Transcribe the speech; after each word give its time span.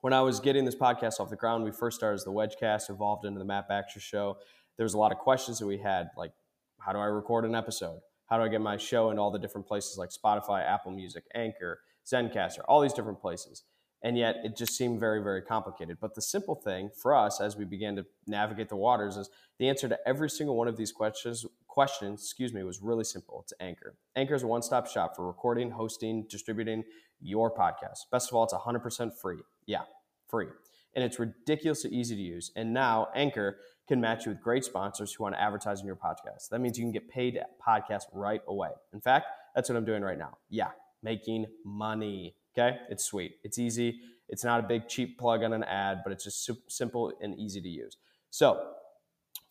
When 0.00 0.12
I 0.12 0.20
was 0.20 0.40
getting 0.40 0.64
this 0.64 0.74
podcast 0.74 1.20
off 1.20 1.30
the 1.30 1.36
ground, 1.36 1.64
we 1.64 1.70
first 1.70 1.96
started 1.96 2.16
as 2.16 2.24
the 2.24 2.32
Wedgecast, 2.32 2.90
evolved 2.90 3.24
into 3.24 3.38
the 3.38 3.44
Matt 3.44 3.68
Baxter 3.68 4.00
Show. 4.00 4.36
There 4.76 4.84
was 4.84 4.94
a 4.94 4.98
lot 4.98 5.12
of 5.12 5.18
questions 5.18 5.58
that 5.58 5.66
we 5.66 5.78
had, 5.78 6.08
like 6.16 6.32
how 6.80 6.92
do 6.92 6.98
I 6.98 7.06
record 7.06 7.44
an 7.44 7.54
episode? 7.54 8.00
How 8.26 8.38
do 8.38 8.44
I 8.44 8.48
get 8.48 8.60
my 8.60 8.76
show 8.76 9.10
into 9.10 9.22
all 9.22 9.30
the 9.30 9.38
different 9.38 9.66
places 9.66 9.98
like 9.98 10.10
Spotify, 10.10 10.64
Apple 10.66 10.92
Music, 10.92 11.24
Anchor, 11.34 11.80
Zencastr, 12.06 12.60
all 12.68 12.80
these 12.80 12.92
different 12.92 13.20
places? 13.20 13.64
And 14.02 14.18
yet 14.18 14.36
it 14.44 14.56
just 14.56 14.76
seemed 14.76 15.00
very, 15.00 15.22
very 15.22 15.40
complicated. 15.40 15.96
But 15.98 16.14
the 16.14 16.20
simple 16.20 16.54
thing 16.54 16.90
for 16.94 17.14
us 17.14 17.40
as 17.40 17.56
we 17.56 17.64
began 17.64 17.96
to 17.96 18.04
navigate 18.26 18.68
the 18.68 18.76
waters 18.76 19.16
is 19.16 19.30
the 19.58 19.68
answer 19.68 19.88
to 19.88 19.98
every 20.06 20.28
single 20.28 20.56
one 20.56 20.68
of 20.68 20.76
these 20.76 20.92
questions 20.92 21.46
questions, 21.74 22.22
excuse 22.22 22.52
me, 22.52 22.62
was 22.62 22.80
really 22.80 23.02
simple. 23.02 23.40
It's 23.42 23.52
Anchor. 23.58 23.96
Anchor 24.14 24.34
is 24.34 24.44
a 24.44 24.46
one-stop 24.46 24.86
shop 24.86 25.16
for 25.16 25.26
recording, 25.26 25.72
hosting, 25.72 26.24
distributing 26.30 26.84
your 27.20 27.52
podcast. 27.52 27.98
Best 28.12 28.30
of 28.30 28.36
all, 28.36 28.44
it's 28.44 28.54
100% 28.54 29.10
free. 29.20 29.40
Yeah, 29.66 29.82
free. 30.28 30.48
And 30.94 31.04
it's 31.04 31.18
ridiculously 31.18 31.90
easy 31.90 32.14
to 32.14 32.22
use. 32.22 32.52
And 32.56 32.72
now 32.72 33.08
Anchor 33.14 33.58
can 33.88 34.00
match 34.00 34.26
you 34.26 34.32
with 34.32 34.40
great 34.40 34.64
sponsors 34.64 35.12
who 35.12 35.24
want 35.24 35.34
to 35.34 35.40
advertise 35.40 35.80
in 35.80 35.86
your 35.86 35.96
podcast. 35.96 36.48
That 36.50 36.60
means 36.60 36.78
you 36.78 36.84
can 36.84 36.92
get 36.92 37.08
paid 37.08 37.36
at 37.36 37.50
podcast 37.60 38.04
right 38.12 38.40
away. 38.48 38.70
In 38.92 39.00
fact, 39.00 39.26
that's 39.54 39.68
what 39.68 39.76
I'm 39.76 39.84
doing 39.84 40.02
right 40.02 40.18
now. 40.18 40.38
Yeah, 40.48 40.70
making 41.02 41.46
money. 41.64 42.36
Okay, 42.56 42.76
it's 42.88 43.04
sweet. 43.04 43.36
It's 43.42 43.58
easy. 43.58 44.00
It's 44.28 44.44
not 44.44 44.60
a 44.60 44.62
big 44.62 44.88
cheap 44.88 45.18
plug 45.18 45.42
on 45.42 45.52
an 45.52 45.64
ad, 45.64 45.98
but 46.04 46.12
it's 46.12 46.24
just 46.24 46.50
simple 46.68 47.12
and 47.20 47.38
easy 47.38 47.60
to 47.60 47.68
use. 47.68 47.96
So 48.30 48.70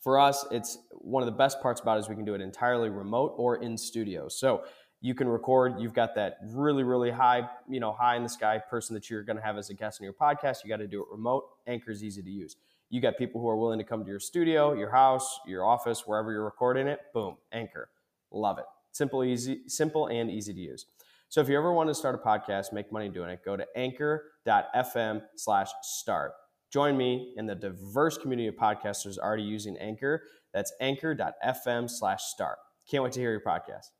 for 0.00 0.18
us, 0.18 0.44
it's 0.50 0.78
one 0.92 1.22
of 1.22 1.26
the 1.26 1.36
best 1.36 1.60
parts 1.62 1.80
about 1.80 1.96
it 1.96 2.00
is 2.00 2.08
we 2.08 2.14
can 2.14 2.24
do 2.24 2.34
it 2.34 2.40
entirely 2.40 2.88
remote 2.88 3.34
or 3.36 3.56
in 3.56 3.78
studio. 3.78 4.28
So 4.28 4.64
you 5.04 5.14
can 5.14 5.28
record. 5.28 5.74
You've 5.78 5.92
got 5.92 6.14
that 6.14 6.38
really, 6.54 6.82
really 6.82 7.10
high, 7.10 7.46
you 7.68 7.78
know, 7.78 7.92
high 7.92 8.16
in 8.16 8.22
the 8.22 8.28
sky 8.30 8.58
person 8.70 8.94
that 8.94 9.10
you're 9.10 9.22
going 9.22 9.36
to 9.36 9.42
have 9.42 9.58
as 9.58 9.68
a 9.68 9.74
guest 9.74 10.00
on 10.00 10.04
your 10.04 10.14
podcast. 10.14 10.64
You 10.64 10.70
got 10.70 10.78
to 10.78 10.86
do 10.86 11.02
it 11.02 11.08
remote. 11.10 11.44
Anchor 11.66 11.90
is 11.90 12.02
easy 12.02 12.22
to 12.22 12.30
use. 12.30 12.56
You 12.88 13.02
got 13.02 13.18
people 13.18 13.38
who 13.38 13.46
are 13.50 13.56
willing 13.56 13.78
to 13.78 13.84
come 13.84 14.02
to 14.02 14.08
your 14.08 14.18
studio, 14.18 14.72
your 14.72 14.90
house, 14.90 15.40
your 15.46 15.62
office, 15.62 16.04
wherever 16.06 16.32
you're 16.32 16.42
recording 16.42 16.86
it. 16.86 17.00
Boom, 17.12 17.36
Anchor. 17.52 17.90
Love 18.30 18.56
it. 18.58 18.64
Simple, 18.92 19.22
easy, 19.22 19.60
simple, 19.66 20.06
and 20.06 20.30
easy 20.30 20.54
to 20.54 20.60
use. 20.60 20.86
So 21.28 21.42
if 21.42 21.50
you 21.50 21.58
ever 21.58 21.74
want 21.74 21.90
to 21.90 21.94
start 21.94 22.14
a 22.14 22.26
podcast, 22.26 22.72
make 22.72 22.90
money 22.90 23.10
doing 23.10 23.28
it, 23.28 23.44
go 23.44 23.58
to 23.58 23.66
anchor.fm 23.76 25.20
slash 25.36 25.68
start. 25.82 26.32
Join 26.72 26.96
me 26.96 27.34
in 27.36 27.44
the 27.44 27.54
diverse 27.54 28.16
community 28.16 28.48
of 28.48 28.54
podcasters 28.54 29.18
already 29.18 29.42
using 29.42 29.76
Anchor. 29.76 30.22
That's 30.54 30.72
anchor.fm 30.80 31.90
slash 31.90 32.22
start. 32.22 32.56
Can't 32.90 33.04
wait 33.04 33.12
to 33.12 33.20
hear 33.20 33.32
your 33.32 33.42
podcast. 33.42 33.90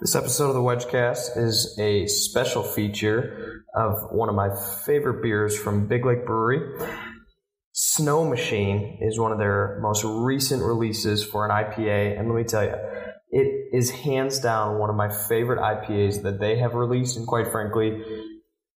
This 0.00 0.16
episode 0.16 0.48
of 0.48 0.54
the 0.54 0.60
Wedgecast 0.60 1.36
is 1.36 1.78
a 1.78 2.06
special 2.08 2.64
feature 2.64 3.64
of 3.76 4.10
one 4.10 4.28
of 4.28 4.34
my 4.34 4.48
favorite 4.84 5.22
beers 5.22 5.56
from 5.56 5.86
Big 5.86 6.04
Lake 6.04 6.26
Brewery. 6.26 6.60
Snow 7.70 8.28
Machine 8.28 8.98
is 9.00 9.20
one 9.20 9.30
of 9.30 9.38
their 9.38 9.78
most 9.80 10.02
recent 10.04 10.64
releases 10.64 11.22
for 11.22 11.44
an 11.44 11.52
IPA, 11.52 12.18
and 12.18 12.28
let 12.28 12.34
me 12.34 12.42
tell 12.42 12.64
you, 12.64 12.74
it 13.30 13.68
is 13.72 13.90
hands 13.90 14.40
down 14.40 14.80
one 14.80 14.90
of 14.90 14.96
my 14.96 15.08
favorite 15.08 15.60
IPAs 15.60 16.22
that 16.24 16.40
they 16.40 16.58
have 16.58 16.74
released, 16.74 17.16
and 17.16 17.24
quite 17.24 17.52
frankly, 17.52 18.02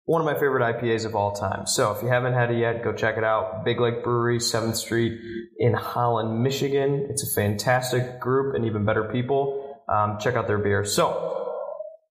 one 0.04 0.20
of 0.20 0.26
my 0.26 0.34
favorite 0.34 0.62
IPAs 0.74 1.06
of 1.06 1.16
all 1.16 1.32
time. 1.32 1.66
So 1.66 1.92
if 1.92 2.02
you 2.02 2.08
haven't 2.08 2.34
had 2.34 2.50
it 2.50 2.58
yet, 2.58 2.84
go 2.84 2.92
check 2.92 3.16
it 3.16 3.24
out. 3.24 3.64
Big 3.64 3.80
Lake 3.80 4.04
Brewery, 4.04 4.36
7th 4.36 4.76
Street 4.76 5.18
in 5.58 5.72
Holland, 5.72 6.42
Michigan. 6.42 7.06
It's 7.08 7.22
a 7.22 7.34
fantastic 7.34 8.20
group 8.20 8.54
and 8.54 8.66
even 8.66 8.84
better 8.84 9.04
people 9.04 9.65
um, 9.88 10.18
check 10.20 10.34
out 10.34 10.46
their 10.46 10.58
beer. 10.58 10.84
So, 10.84 11.54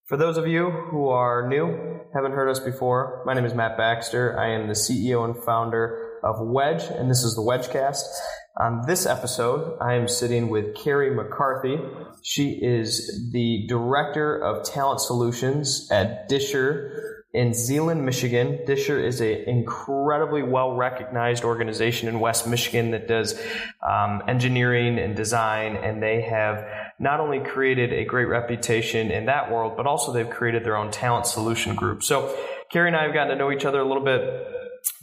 for 0.08 0.18
those 0.18 0.38
of 0.38 0.48
you 0.48 0.70
who 0.70 1.10
are 1.10 1.48
new, 1.48 2.00
haven't 2.14 2.34
heard 2.34 2.50
us 2.50 2.60
before, 2.60 3.24
my 3.26 3.34
name 3.34 3.46
is 3.46 3.54
Matt 3.54 3.76
Baxter. 3.76 4.40
I 4.40 4.50
am 4.50 4.68
the 4.68 4.74
CEO 4.74 5.26
and 5.26 5.36
founder 5.44 6.20
of 6.24 6.36
Wedge, 6.40 6.84
and 6.84 7.10
this 7.10 7.24
is 7.24 7.36
the 7.36 7.42
Wedgecast. 7.42 8.04
On 8.58 8.84
this 8.88 9.06
episode, 9.06 9.78
I 9.82 9.96
am 9.96 10.08
sitting 10.08 10.50
with 10.50 10.76
Keri 10.76 11.14
McCarthy. 11.14 11.78
She 12.24 12.52
is 12.52 13.30
the 13.32 13.66
Director 13.68 14.38
of 14.38 14.64
Talent 14.64 15.02
Solutions 15.02 15.90
at 15.92 16.30
Disher 16.30 17.26
in 17.34 17.54
Zeeland, 17.54 18.06
Michigan. 18.06 18.60
Disher 18.66 18.98
is 18.98 19.20
an 19.20 19.44
incredibly 19.46 20.42
well 20.42 20.76
recognized 20.76 21.44
organization 21.44 22.08
in 22.08 22.20
West 22.20 22.48
Michigan 22.48 22.92
that 22.92 23.08
does 23.08 23.40
um, 23.86 24.24
engineering 24.28 24.98
and 25.00 25.16
design, 25.16 25.76
and 25.76 26.02
they 26.02 26.22
have 26.22 26.66
not 27.00 27.20
only 27.20 27.40
created 27.40 27.92
a 27.92 28.06
great 28.06 28.26
reputation 28.26 29.12
in 29.12 29.26
that 29.26 29.52
world, 29.52 29.76
but 29.76 29.86
also 29.86 30.14
they've 30.14 30.30
created 30.30 30.64
their 30.64 30.78
own 30.78 30.92
talent 30.92 31.26
solution 31.26 31.76
group. 31.76 32.04
So, 32.04 32.36
Keri 32.72 32.88
and 32.88 32.96
I 32.96 33.04
have 33.04 33.14
gotten 33.14 33.30
to 33.30 33.36
know 33.36 33.52
each 33.52 33.66
other 33.66 33.80
a 33.80 33.86
little 33.86 34.04
bit 34.04 34.48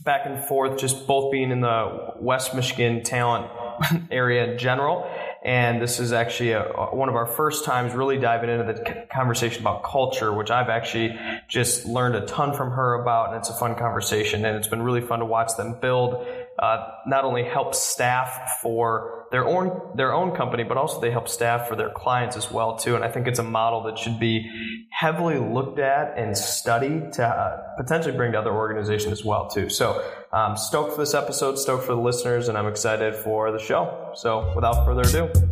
back 0.05 0.23
and 0.27 0.45
forth, 0.45 0.79
just 0.79 1.07
both 1.07 1.31
being 1.31 1.51
in 1.51 1.61
the 1.61 2.15
West 2.19 2.55
Michigan 2.55 3.03
talent 3.03 3.51
area 4.11 4.53
in 4.53 4.59
general. 4.59 5.09
And 5.45 5.83
this 5.83 5.99
is 5.99 6.13
actually 6.13 6.53
a, 6.53 6.63
one 6.93 7.09
of 7.09 7.17
our 7.17 7.27
first 7.27 7.65
times 7.65 7.95
really 7.95 8.19
diving 8.19 8.49
into 8.49 8.73
the 8.73 9.07
conversation 9.13 9.61
about 9.61 9.83
culture, 9.83 10.33
which 10.33 10.51
I've 10.51 10.69
actually 10.69 11.19
just 11.49 11.85
learned 11.85 12.15
a 12.15 12.25
ton 12.27 12.55
from 12.55 12.71
her 12.71 12.95
about. 13.03 13.29
And 13.29 13.39
it's 13.39 13.51
a 13.51 13.55
fun 13.55 13.75
conversation. 13.75 14.45
And 14.45 14.57
it's 14.57 14.69
been 14.69 14.83
really 14.83 15.01
fun 15.01 15.19
to 15.19 15.25
watch 15.25 15.57
them 15.57 15.79
build 15.81 16.27
uh, 16.63 16.93
not 17.09 17.25
only 17.25 17.43
help 17.43 17.75
staff 17.75 18.59
for 18.63 19.27
their 19.33 19.45
own 19.45 19.97
their 19.97 20.13
own 20.15 20.37
company, 20.37 20.63
but 20.63 20.77
also 20.77 21.01
they 21.01 21.11
help 21.11 21.29
staff 21.29 21.67
for 21.69 21.75
their 21.75 21.91
clients 21.91 22.37
as 22.37 22.53
well 22.53 22.77
too. 22.77 22.95
And 22.95 23.05
I 23.05 23.11
think 23.11 23.27
it's 23.27 23.41
a 23.41 23.43
model 23.43 23.83
that 23.85 23.99
should 23.99 24.21
be 24.21 24.49
heavily 24.91 25.39
looked 25.39 25.81
at 25.81 26.17
and 26.17 26.39
studied 26.39 27.15
to 27.15 27.27
uh, 27.27 27.75
potentially 27.77 28.17
bring 28.17 28.33
to 28.33 28.39
other 28.39 28.53
organizations 28.53 29.13
as 29.13 29.25
well 29.25 29.49
too. 29.49 29.69
So 29.69 30.09
I'm 30.33 30.57
stoked 30.57 30.93
for 30.93 31.01
this 31.01 31.15
episode, 31.15 31.59
stoked 31.59 31.85
for 31.85 31.97
the 31.97 32.01
listeners, 32.01 32.49
and 32.49 32.57
I'm 32.57 32.69
excited 32.69 33.17
for 33.17 33.51
the 33.51 33.59
show. 33.59 34.13
So 34.15 34.53
without 34.55 34.85
further 34.85 35.03
ado. 35.03 35.52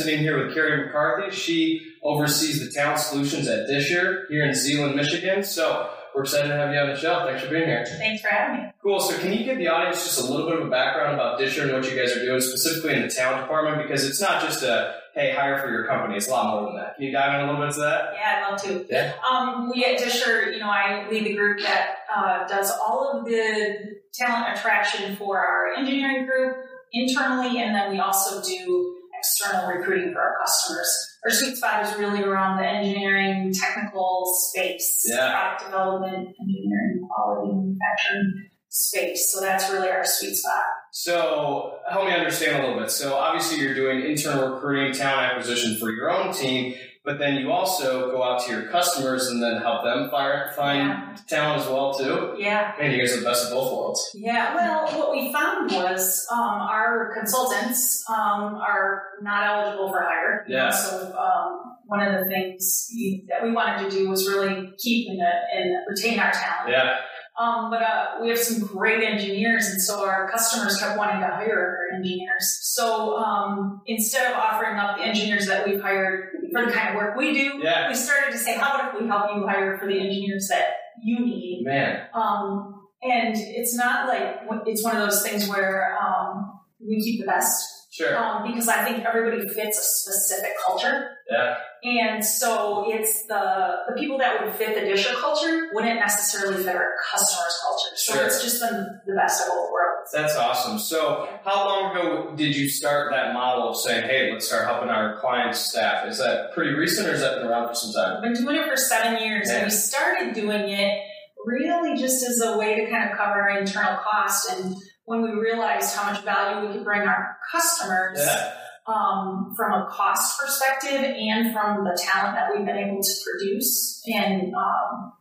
Sitting 0.00 0.20
here 0.20 0.42
with 0.42 0.54
Keri 0.54 0.86
McCarthy. 0.86 1.30
She 1.30 1.92
oversees 2.02 2.64
the 2.64 2.72
talent 2.72 3.00
solutions 3.00 3.46
at 3.48 3.66
Disher 3.66 4.24
here 4.30 4.46
in 4.46 4.54
Zeeland, 4.54 4.96
Michigan. 4.96 5.44
So 5.44 5.90
we're 6.14 6.22
excited 6.22 6.48
to 6.48 6.54
have 6.54 6.72
you 6.72 6.80
on 6.80 6.88
the 6.88 6.96
show. 6.96 7.26
Thanks 7.26 7.42
for 7.42 7.50
being 7.50 7.66
here. 7.66 7.84
Thanks 7.84 8.22
for 8.22 8.28
having 8.28 8.64
me. 8.64 8.70
Cool. 8.82 8.98
So 8.98 9.18
can 9.18 9.30
you 9.30 9.44
give 9.44 9.58
the 9.58 9.68
audience 9.68 10.02
just 10.02 10.26
a 10.26 10.32
little 10.32 10.48
bit 10.48 10.58
of 10.58 10.66
a 10.66 10.70
background 10.70 11.16
about 11.16 11.38
Disher 11.38 11.64
and 11.64 11.72
what 11.74 11.84
you 11.84 11.94
guys 11.94 12.16
are 12.16 12.24
doing 12.24 12.40
specifically 12.40 12.94
in 12.94 13.02
the 13.02 13.08
talent 13.08 13.42
department? 13.42 13.86
Because 13.86 14.08
it's 14.08 14.22
not 14.22 14.40
just 14.40 14.62
a 14.62 14.94
hey, 15.14 15.34
hire 15.34 15.58
for 15.58 15.70
your 15.70 15.86
company. 15.86 16.16
It's 16.16 16.28
a 16.28 16.30
lot 16.30 16.54
more 16.54 16.70
than 16.70 16.80
that. 16.80 16.96
Can 16.96 17.04
you 17.04 17.12
dive 17.12 17.34
in 17.34 17.46
a 17.46 17.52
little 17.52 17.66
bit 17.66 17.74
to 17.74 17.80
that? 17.80 18.14
Yeah, 18.14 18.46
I'd 18.46 18.50
love 18.50 18.62
to. 18.62 18.86
Yeah. 18.88 19.12
Um, 19.30 19.70
we 19.70 19.84
at 19.84 19.98
Disher, 19.98 20.50
you 20.50 20.60
know, 20.60 20.70
I 20.70 21.06
lead 21.10 21.26
the 21.26 21.34
group 21.34 21.60
that 21.60 21.96
uh, 22.16 22.48
does 22.48 22.70
all 22.70 23.18
of 23.18 23.26
the 23.26 23.98
talent 24.14 24.56
attraction 24.56 25.14
for 25.16 25.38
our 25.38 25.74
engineering 25.76 26.24
group 26.24 26.56
internally, 26.94 27.60
and 27.60 27.74
then 27.74 27.90
we 27.90 28.00
also 28.00 28.42
do 28.42 28.99
external 29.20 29.68
recruiting 29.68 30.12
for 30.12 30.20
our 30.20 30.36
customers. 30.44 30.88
Our 31.24 31.30
sweet 31.30 31.56
spot 31.56 31.84
is 31.84 31.98
really 31.98 32.22
around 32.22 32.56
the 32.56 32.66
engineering, 32.66 33.52
technical 33.52 34.32
space, 34.34 35.06
yeah. 35.06 35.30
product 35.30 35.64
development, 35.66 36.28
engineering, 36.40 37.06
quality, 37.14 37.52
manufacturing 37.52 38.48
space. 38.70 39.32
So 39.32 39.40
that's 39.40 39.70
really 39.70 39.90
our 39.90 40.04
sweet 40.04 40.34
spot. 40.34 40.64
So 40.92 41.78
help 41.90 42.06
me 42.06 42.12
understand 42.12 42.62
a 42.62 42.66
little 42.66 42.82
bit. 42.82 42.90
So 42.90 43.14
obviously 43.14 43.58
you're 43.60 43.74
doing 43.74 44.04
internal 44.04 44.54
recruiting, 44.54 44.94
talent 44.94 45.32
acquisition 45.32 45.76
for 45.76 45.90
your 45.90 46.10
own 46.10 46.32
team, 46.32 46.74
but 47.04 47.18
then 47.18 47.36
you 47.36 47.50
also 47.50 48.10
go 48.10 48.22
out 48.22 48.44
to 48.44 48.52
your 48.52 48.68
customers 48.68 49.28
and 49.28 49.42
then 49.42 49.62
help 49.62 49.84
them 49.84 50.10
fire, 50.10 50.52
find 50.54 50.88
yeah. 50.88 51.16
talent 51.28 51.62
as 51.62 51.68
well 51.68 51.94
too. 51.94 52.34
Yeah. 52.38 52.74
And 52.78 52.92
you 52.92 52.98
guys 52.98 53.16
are 53.16 53.20
the 53.20 53.24
best 53.24 53.46
of 53.46 53.52
both 53.52 53.72
worlds. 53.72 54.10
Yeah. 54.14 54.54
Well, 54.54 54.98
what 54.98 55.12
we 55.12 55.32
found 55.32 55.70
was 55.70 56.26
um, 56.30 56.38
our 56.38 57.14
consultants 57.18 58.04
um, 58.08 58.56
are 58.56 59.02
not 59.22 59.44
eligible 59.44 59.88
for 59.90 60.02
hire. 60.02 60.44
Yeah. 60.46 60.70
So 60.70 61.16
um, 61.16 61.76
one 61.86 62.02
of 62.02 62.22
the 62.22 62.28
things 62.28 62.90
that 63.28 63.42
we 63.42 63.52
wanted 63.52 63.90
to 63.90 63.96
do 63.96 64.08
was 64.08 64.28
really 64.28 64.70
keep 64.78 65.08
and, 65.08 65.20
and 65.20 65.76
retain 65.88 66.18
our 66.18 66.30
talent. 66.30 66.70
Yeah. 66.70 66.96
Um, 67.40 67.70
but 67.70 67.80
uh, 67.82 68.06
we 68.20 68.28
have 68.28 68.38
some 68.38 68.66
great 68.66 69.02
engineers, 69.02 69.66
and 69.68 69.80
so 69.80 70.04
our 70.06 70.30
customers 70.30 70.78
kept 70.78 70.98
wanting 70.98 71.20
to 71.22 71.26
hire 71.26 71.88
our 71.90 71.96
engineers. 71.96 72.58
So 72.62 73.16
um, 73.16 73.80
instead 73.86 74.30
of 74.30 74.36
offering 74.36 74.76
up 74.76 74.98
the 74.98 75.04
engineers 75.04 75.46
that 75.46 75.66
we've 75.66 75.80
hired 75.80 76.28
for 76.52 76.66
the 76.66 76.70
kind 76.70 76.90
of 76.90 76.96
work 76.96 77.16
we 77.16 77.32
do, 77.32 77.60
Yeah. 77.62 77.88
we 77.88 77.94
started 77.94 78.32
to 78.32 78.38
say, 78.38 78.58
how 78.58 78.74
about 78.74 78.94
if 78.94 79.00
we 79.00 79.06
help 79.08 79.30
you 79.34 79.46
hire 79.46 79.78
for 79.78 79.86
the 79.86 79.98
engineers 79.98 80.48
that 80.48 80.64
you 81.02 81.24
need? 81.24 81.62
Man. 81.64 82.02
Um, 82.12 82.88
and 83.02 83.34
it's 83.34 83.74
not 83.74 84.06
like 84.06 84.40
it's 84.66 84.84
one 84.84 84.96
of 84.96 85.02
those 85.02 85.22
things 85.22 85.48
where 85.48 85.96
um, 85.98 86.60
we 86.78 87.00
keep 87.02 87.20
the 87.20 87.26
best 87.26 87.79
Sure. 87.92 88.16
um, 88.16 88.44
because 88.46 88.68
I 88.68 88.84
think 88.84 89.04
everybody 89.04 89.48
fits 89.48 89.76
a 89.78 89.82
specific 89.82 90.52
culture. 90.64 91.10
Yeah. 91.28 91.56
And 91.82 92.24
so 92.24 92.84
it's 92.88 93.26
the 93.26 93.78
the 93.88 93.94
people 93.98 94.16
that 94.18 94.44
would 94.44 94.54
fit 94.54 94.74
the 94.76 94.82
Disher 94.86 95.14
culture 95.18 95.70
wouldn't 95.72 95.98
necessarily 95.98 96.62
fit 96.62 96.76
our 96.76 96.92
customers' 97.10 97.58
culture. 97.66 97.96
So 97.96 98.14
Sure. 98.14 98.26
it's 98.26 98.42
just 98.44 98.60
been 98.60 99.00
the 99.06 99.14
best 99.14 99.42
of 99.42 99.48
both 99.54 99.70
worlds. 99.72 100.10
That's 100.12 100.36
awesome. 100.36 100.78
So, 100.78 101.28
how 101.44 101.66
long 101.66 101.90
ago 101.96 102.34
did 102.36 102.54
you 102.56 102.68
start 102.68 103.10
that 103.12 103.32
model 103.34 103.70
of 103.70 103.76
saying, 103.76 104.08
"Hey, 104.08 104.30
let's 104.32 104.46
start 104.46 104.64
helping 104.66 104.88
our 104.88 105.18
clients' 105.20 105.58
staff"? 105.60 106.06
Is 106.06 106.18
that 106.18 106.52
pretty 106.52 106.72
recent, 106.74 107.08
or 107.08 107.12
has 107.12 107.20
that 107.22 107.38
been 107.38 107.46
around 107.48 107.68
for 107.68 107.74
some 107.74 107.92
time? 107.92 108.16
I've 108.18 108.22
been 108.22 108.34
doing 108.34 108.56
it 108.56 108.66
for 108.68 108.76
seven 108.76 109.20
years, 109.22 109.48
Yeah. 109.48 109.56
and 109.56 109.64
we 109.64 109.70
started 109.70 110.34
doing 110.34 110.68
it 110.68 111.02
really 111.46 111.98
just 112.00 112.22
as 112.28 112.40
a 112.42 112.56
way 112.58 112.74
to 112.76 112.90
kind 112.90 113.10
of 113.10 113.16
cover 113.16 113.40
our 113.42 113.58
internal 113.58 113.96
cost. 113.98 114.50
And 114.52 114.76
when 115.10 115.22
we 115.22 115.30
realized 115.30 115.96
how 115.96 116.08
much 116.12 116.22
value 116.24 116.68
we 116.68 116.72
could 116.72 116.84
bring 116.84 117.02
our 117.02 117.36
customers, 117.50 118.20
Yeah. 118.24 118.52
um, 118.86 119.52
from 119.56 119.72
a 119.72 119.88
cost 119.90 120.38
perspective 120.38 121.00
and 121.02 121.52
from 121.52 121.82
the 121.82 121.98
talent 122.00 122.36
that 122.36 122.48
we've 122.54 122.64
been 122.64 122.78
able 122.78 123.02
to 123.02 123.12
produce 123.26 124.04
and 124.06 124.54
um, 124.54 125.12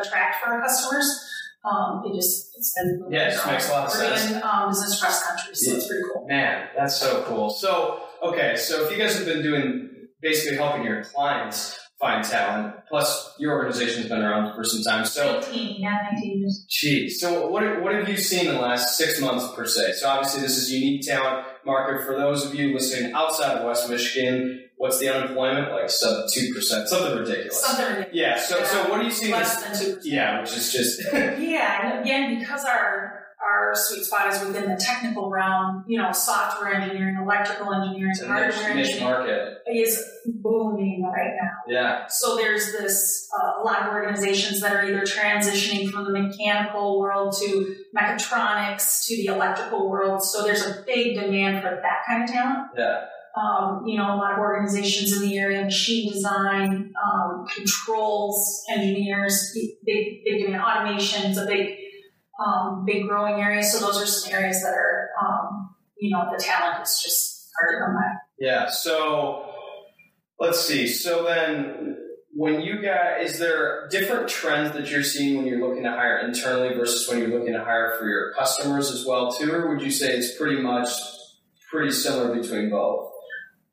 attract 0.00 0.36
for 0.44 0.52
our 0.52 0.62
customers, 0.62 1.08
um, 1.64 2.04
it 2.06 2.14
just 2.14 2.52
it's 2.56 2.72
been 2.78 3.02
Yeah, 3.10 3.34
it 3.34 3.46
makes 3.50 3.68
a 3.68 3.72
lot 3.72 3.86
of 3.88 3.94
We're 3.94 4.16
sense. 4.16 4.28
doing 4.30 4.42
um, 4.44 4.68
business 4.68 5.00
cross 5.00 5.26
country, 5.26 5.54
so 5.56 5.74
it's 5.74 5.88
pretty 5.88 6.04
cool. 6.14 6.24
Man, 6.28 6.68
that's 6.76 6.94
so 6.96 7.24
cool. 7.26 7.50
So, 7.50 7.98
okay, 8.22 8.54
so 8.54 8.84
if 8.84 8.92
you 8.92 8.96
guys 8.98 9.16
have 9.16 9.26
been 9.26 9.42
doing 9.42 9.90
basically 10.22 10.56
helping 10.56 10.84
your 10.84 11.02
clients 11.02 11.76
find 12.00 12.22
talent, 12.22 12.74
plus 12.88 13.34
your 13.38 13.54
organization's 13.54 14.08
been 14.08 14.20
around 14.22 14.54
for 14.54 14.64
some 14.64 14.82
time, 14.82 15.04
so 15.06 15.38
18, 15.38 15.80
yeah, 15.80 15.96
19 16.12 16.40
years. 16.40 16.66
Geez. 16.68 17.20
So 17.20 17.48
what, 17.48 17.82
what 17.82 17.94
have 17.94 18.08
you 18.08 18.16
seen 18.16 18.48
in 18.48 18.54
the 18.54 18.60
last 18.60 18.98
six 18.98 19.20
months 19.20 19.50
per 19.54 19.64
se? 19.66 19.92
So 19.94 20.08
obviously 20.08 20.42
this 20.42 20.56
is 20.58 20.70
unique 20.70 21.06
talent 21.06 21.46
market. 21.64 22.04
For 22.04 22.16
those 22.16 22.44
of 22.44 22.54
you 22.54 22.74
listening 22.74 23.12
outside 23.14 23.56
of 23.56 23.64
West 23.64 23.88
Michigan, 23.88 24.64
what's 24.76 24.98
the 24.98 25.08
unemployment? 25.08 25.72
Like 25.72 25.88
sub 25.88 26.26
2%, 26.26 26.86
something 26.86 27.18
ridiculous. 27.18 27.62
Something 27.62 27.86
ridiculous. 27.86 28.14
Yeah. 28.14 28.38
So, 28.38 28.62
so 28.64 28.90
what 28.90 29.00
are 29.00 29.04
you 29.04 29.10
seeing? 29.10 29.32
less 29.32 29.62
than 29.62 29.78
two. 29.78 29.98
yeah, 30.08 30.40
which 30.40 30.52
is 30.52 30.70
just, 30.72 31.00
Yeah, 31.14 31.92
and 31.92 32.00
again, 32.02 32.38
because 32.38 32.64
our 32.66 33.25
our 33.44 33.74
sweet 33.74 34.04
spot 34.04 34.32
is 34.32 34.40
within 34.40 34.68
the 34.68 34.76
technical 34.76 35.30
realm, 35.30 35.84
you 35.86 35.98
know, 35.98 36.10
software 36.12 36.72
engineering, 36.72 37.16
electrical 37.22 37.72
engineering, 37.72 38.10
it's 38.10 38.22
a 38.22 38.26
hardware 38.26 38.74
niche, 38.74 38.86
niche 38.86 38.94
engineering 38.94 39.26
market. 39.26 39.58
is 39.74 40.04
booming 40.26 41.02
right 41.14 41.34
now. 41.40 41.50
Yeah. 41.68 42.06
So 42.08 42.36
there's 42.36 42.72
this 42.72 43.28
uh, 43.38 43.62
a 43.62 43.64
lot 43.64 43.82
of 43.82 43.92
organizations 43.92 44.60
that 44.60 44.72
are 44.72 44.84
either 44.84 45.02
transitioning 45.02 45.90
from 45.90 46.04
the 46.04 46.18
mechanical 46.18 46.98
world 46.98 47.34
to 47.40 47.76
mechatronics 47.96 49.06
to 49.06 49.16
the 49.16 49.26
electrical 49.26 49.88
world. 49.88 50.24
So 50.24 50.42
there's 50.42 50.64
a 50.64 50.82
big 50.86 51.18
demand 51.18 51.62
for 51.62 51.78
that 51.82 52.04
kind 52.06 52.24
of 52.24 52.30
talent. 52.30 52.68
Yeah. 52.76 53.04
Um, 53.36 53.86
you 53.86 53.98
know, 53.98 54.14
a 54.14 54.16
lot 54.16 54.32
of 54.32 54.38
organizations 54.38 55.12
in 55.12 55.28
the 55.28 55.36
area, 55.36 55.62
machine 55.62 56.10
design, 56.10 56.94
um, 57.04 57.46
controls, 57.54 58.64
engineers, 58.70 59.52
big, 59.84 60.24
big 60.24 60.46
demand. 60.46 60.62
Automation 60.62 61.30
is 61.30 61.36
a 61.36 61.44
big, 61.44 61.76
um, 62.44 62.84
big 62.86 63.06
growing 63.08 63.40
areas. 63.40 63.72
So 63.72 63.84
those 63.84 64.00
are 64.00 64.06
some 64.06 64.32
areas 64.32 64.62
that 64.62 64.74
are, 64.74 65.10
um, 65.22 65.74
you 65.98 66.10
know, 66.10 66.28
the 66.30 66.42
talent 66.42 66.82
is 66.84 67.00
just 67.04 67.50
hard 67.58 67.74
to 67.80 67.84
come 67.86 67.94
by. 67.94 68.12
Yeah. 68.38 68.68
So 68.68 69.50
let's 70.38 70.60
see. 70.60 70.86
So 70.86 71.24
then 71.24 71.96
when 72.34 72.60
you 72.60 72.82
guys, 72.82 73.30
is 73.32 73.38
there 73.38 73.88
different 73.88 74.28
trends 74.28 74.72
that 74.74 74.90
you're 74.90 75.02
seeing 75.02 75.38
when 75.38 75.46
you're 75.46 75.66
looking 75.66 75.84
to 75.84 75.90
hire 75.90 76.18
internally 76.18 76.74
versus 76.74 77.08
when 77.08 77.18
you're 77.18 77.28
looking 77.38 77.54
to 77.54 77.64
hire 77.64 77.96
for 77.98 78.06
your 78.08 78.32
customers 78.34 78.90
as 78.90 79.06
well 79.06 79.32
too? 79.32 79.50
Or 79.52 79.68
would 79.74 79.82
you 79.82 79.90
say 79.90 80.08
it's 80.08 80.36
pretty 80.36 80.60
much 80.60 80.88
pretty 81.70 81.90
similar 81.92 82.34
between 82.34 82.68
both? 82.70 83.10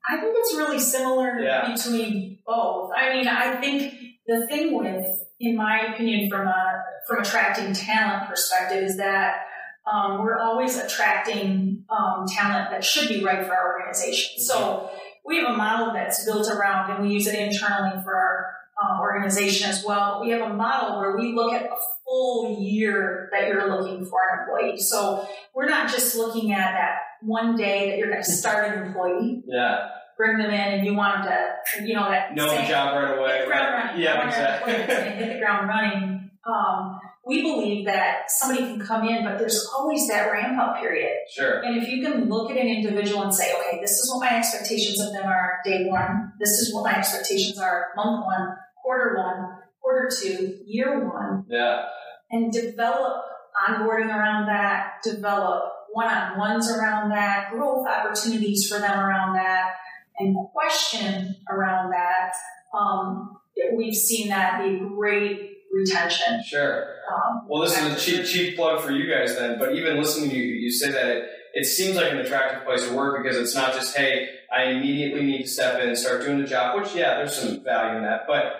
I 0.08 0.18
think 0.20 0.34
it's 0.38 0.54
really 0.54 0.78
similar 0.78 1.38
Yeah. 1.40 1.74
between 1.74 2.38
both. 2.46 2.90
I 2.96 3.14
mean, 3.14 3.28
I 3.28 3.56
think 3.60 3.94
the 4.26 4.46
thing 4.46 4.76
with, 4.76 5.06
in 5.40 5.56
my 5.56 5.92
opinion, 5.92 6.30
from 6.30 6.46
a 6.46 6.82
from 7.06 7.20
attracting 7.20 7.72
talent 7.74 8.28
perspective, 8.28 8.84
is 8.84 8.96
that 8.96 9.46
um, 9.90 10.22
we're 10.22 10.38
always 10.38 10.78
attracting 10.78 11.84
um, 11.90 12.26
talent 12.26 12.70
that 12.70 12.84
should 12.84 13.08
be 13.08 13.22
right 13.22 13.44
for 13.44 13.52
our 13.52 13.80
organization. 13.80 14.42
So 14.42 14.90
we 15.26 15.36
have 15.38 15.54
a 15.54 15.56
model 15.56 15.92
that's 15.92 16.24
built 16.24 16.48
around, 16.48 16.90
and 16.90 17.06
we 17.06 17.12
use 17.12 17.26
it 17.26 17.38
internally 17.38 18.02
for 18.02 18.14
our 18.14 18.54
um, 18.82 19.00
organization 19.00 19.68
as 19.68 19.84
well. 19.84 20.20
We 20.22 20.30
have 20.30 20.50
a 20.50 20.54
model 20.54 20.98
where 20.98 21.16
we 21.16 21.32
look 21.34 21.52
at 21.52 21.64
a 21.64 21.76
full 22.04 22.60
year 22.60 23.28
that 23.32 23.48
you're 23.48 23.68
looking 23.68 24.04
for 24.04 24.18
an 24.32 24.40
employee. 24.40 24.78
So 24.78 25.28
we're 25.54 25.68
not 25.68 25.90
just 25.90 26.16
looking 26.16 26.52
at 26.52 26.72
that 26.72 26.96
one 27.22 27.56
day 27.56 27.90
that 27.90 27.98
you're 27.98 28.10
going 28.10 28.22
to 28.22 28.30
start 28.30 28.76
an 28.76 28.86
employee 28.86 29.42
Yeah. 29.46 29.88
Bring 30.16 30.38
them 30.38 30.50
in 30.50 30.74
and 30.78 30.86
you 30.86 30.94
want 30.94 31.24
them 31.24 31.32
to, 31.76 31.82
you 31.86 31.94
know, 31.94 32.08
that 32.10 32.34
Know 32.34 32.46
the 32.48 32.66
job 32.68 32.94
right 32.94 33.18
away. 33.18 33.38
hit 33.38 33.44
the 33.44 33.46
ground 33.46 33.72
running. 33.74 34.02
Yeah, 34.02 34.18
want 34.18 34.36
your 34.36 34.46
employees 34.46 34.76
to 34.76 34.82
exactly. 34.84 35.24
hit 35.24 35.32
the 35.34 35.38
ground 35.40 35.68
running. 35.68 36.30
Um, 36.46 37.00
we 37.26 37.40
believe 37.42 37.86
that 37.86 38.30
somebody 38.30 38.66
can 38.66 38.78
come 38.80 39.06
in, 39.08 39.24
but 39.24 39.38
there's 39.38 39.66
always 39.76 40.06
that 40.08 40.30
ramp 40.30 40.58
up 40.60 40.76
period. 40.78 41.10
sure. 41.34 41.60
And 41.60 41.82
if 41.82 41.88
you 41.88 42.02
can 42.04 42.28
look 42.28 42.50
at 42.50 42.56
an 42.58 42.66
individual 42.66 43.22
and 43.22 43.34
say, 43.34 43.50
okay, 43.54 43.80
this 43.80 43.92
is 43.92 44.10
what 44.12 44.30
my 44.30 44.36
expectations 44.36 45.00
of 45.00 45.12
them 45.12 45.24
are 45.26 45.60
day 45.64 45.86
one, 45.86 46.32
this 46.38 46.50
is 46.50 46.74
what 46.74 46.84
my 46.84 46.98
expectations 46.98 47.58
are 47.58 47.86
month 47.96 48.26
one, 48.26 48.48
quarter 48.82 49.16
one, 49.16 49.56
quarter 49.80 50.10
two, 50.22 50.58
year 50.66 51.08
one, 51.08 51.46
Yeah. 51.48 51.86
and 52.30 52.52
develop 52.52 53.22
onboarding 53.68 54.14
around 54.14 54.46
that, 54.48 54.94
develop 55.02 55.62
one-on-ones 55.92 56.70
around 56.70 57.08
that, 57.10 57.50
growth 57.52 57.86
opportunities 57.88 58.68
for 58.68 58.78
them 58.80 58.98
around 58.98 59.34
that, 59.36 59.76
and 60.18 60.36
question 60.52 61.36
around 61.50 61.90
that. 61.90 62.32
Um, 62.76 63.38
we've 63.76 63.94
seen 63.94 64.28
that 64.28 64.62
be 64.62 64.78
great 64.78 65.50
retention. 65.72 66.42
Sure. 66.46 66.94
Um, 67.12 67.42
Well, 67.48 67.62
this 67.62 67.76
is 67.78 67.92
a 67.92 67.96
cheap, 67.98 68.26
cheap 68.26 68.56
plug 68.56 68.80
for 68.80 68.92
you 68.92 69.12
guys 69.12 69.36
then. 69.36 69.58
But 69.58 69.74
even 69.74 69.96
listening 69.96 70.30
to 70.30 70.36
you, 70.36 70.54
you 70.54 70.70
say 70.70 70.90
that 70.90 71.06
it, 71.06 71.24
it 71.54 71.64
seems 71.64 71.96
like 71.96 72.10
an 72.12 72.18
attractive 72.18 72.64
place 72.64 72.86
to 72.86 72.94
work 72.94 73.22
because 73.22 73.36
it's 73.36 73.54
not 73.54 73.74
just, 73.74 73.96
hey, 73.96 74.28
I 74.54 74.64
immediately 74.70 75.22
need 75.24 75.42
to 75.42 75.48
step 75.48 75.80
in 75.80 75.88
and 75.88 75.98
start 75.98 76.22
doing 76.22 76.40
the 76.40 76.46
job, 76.46 76.80
which, 76.80 76.94
yeah, 76.94 77.16
there's 77.16 77.34
some 77.36 77.62
value 77.64 77.98
in 77.98 78.04
that. 78.04 78.22
But 78.26 78.52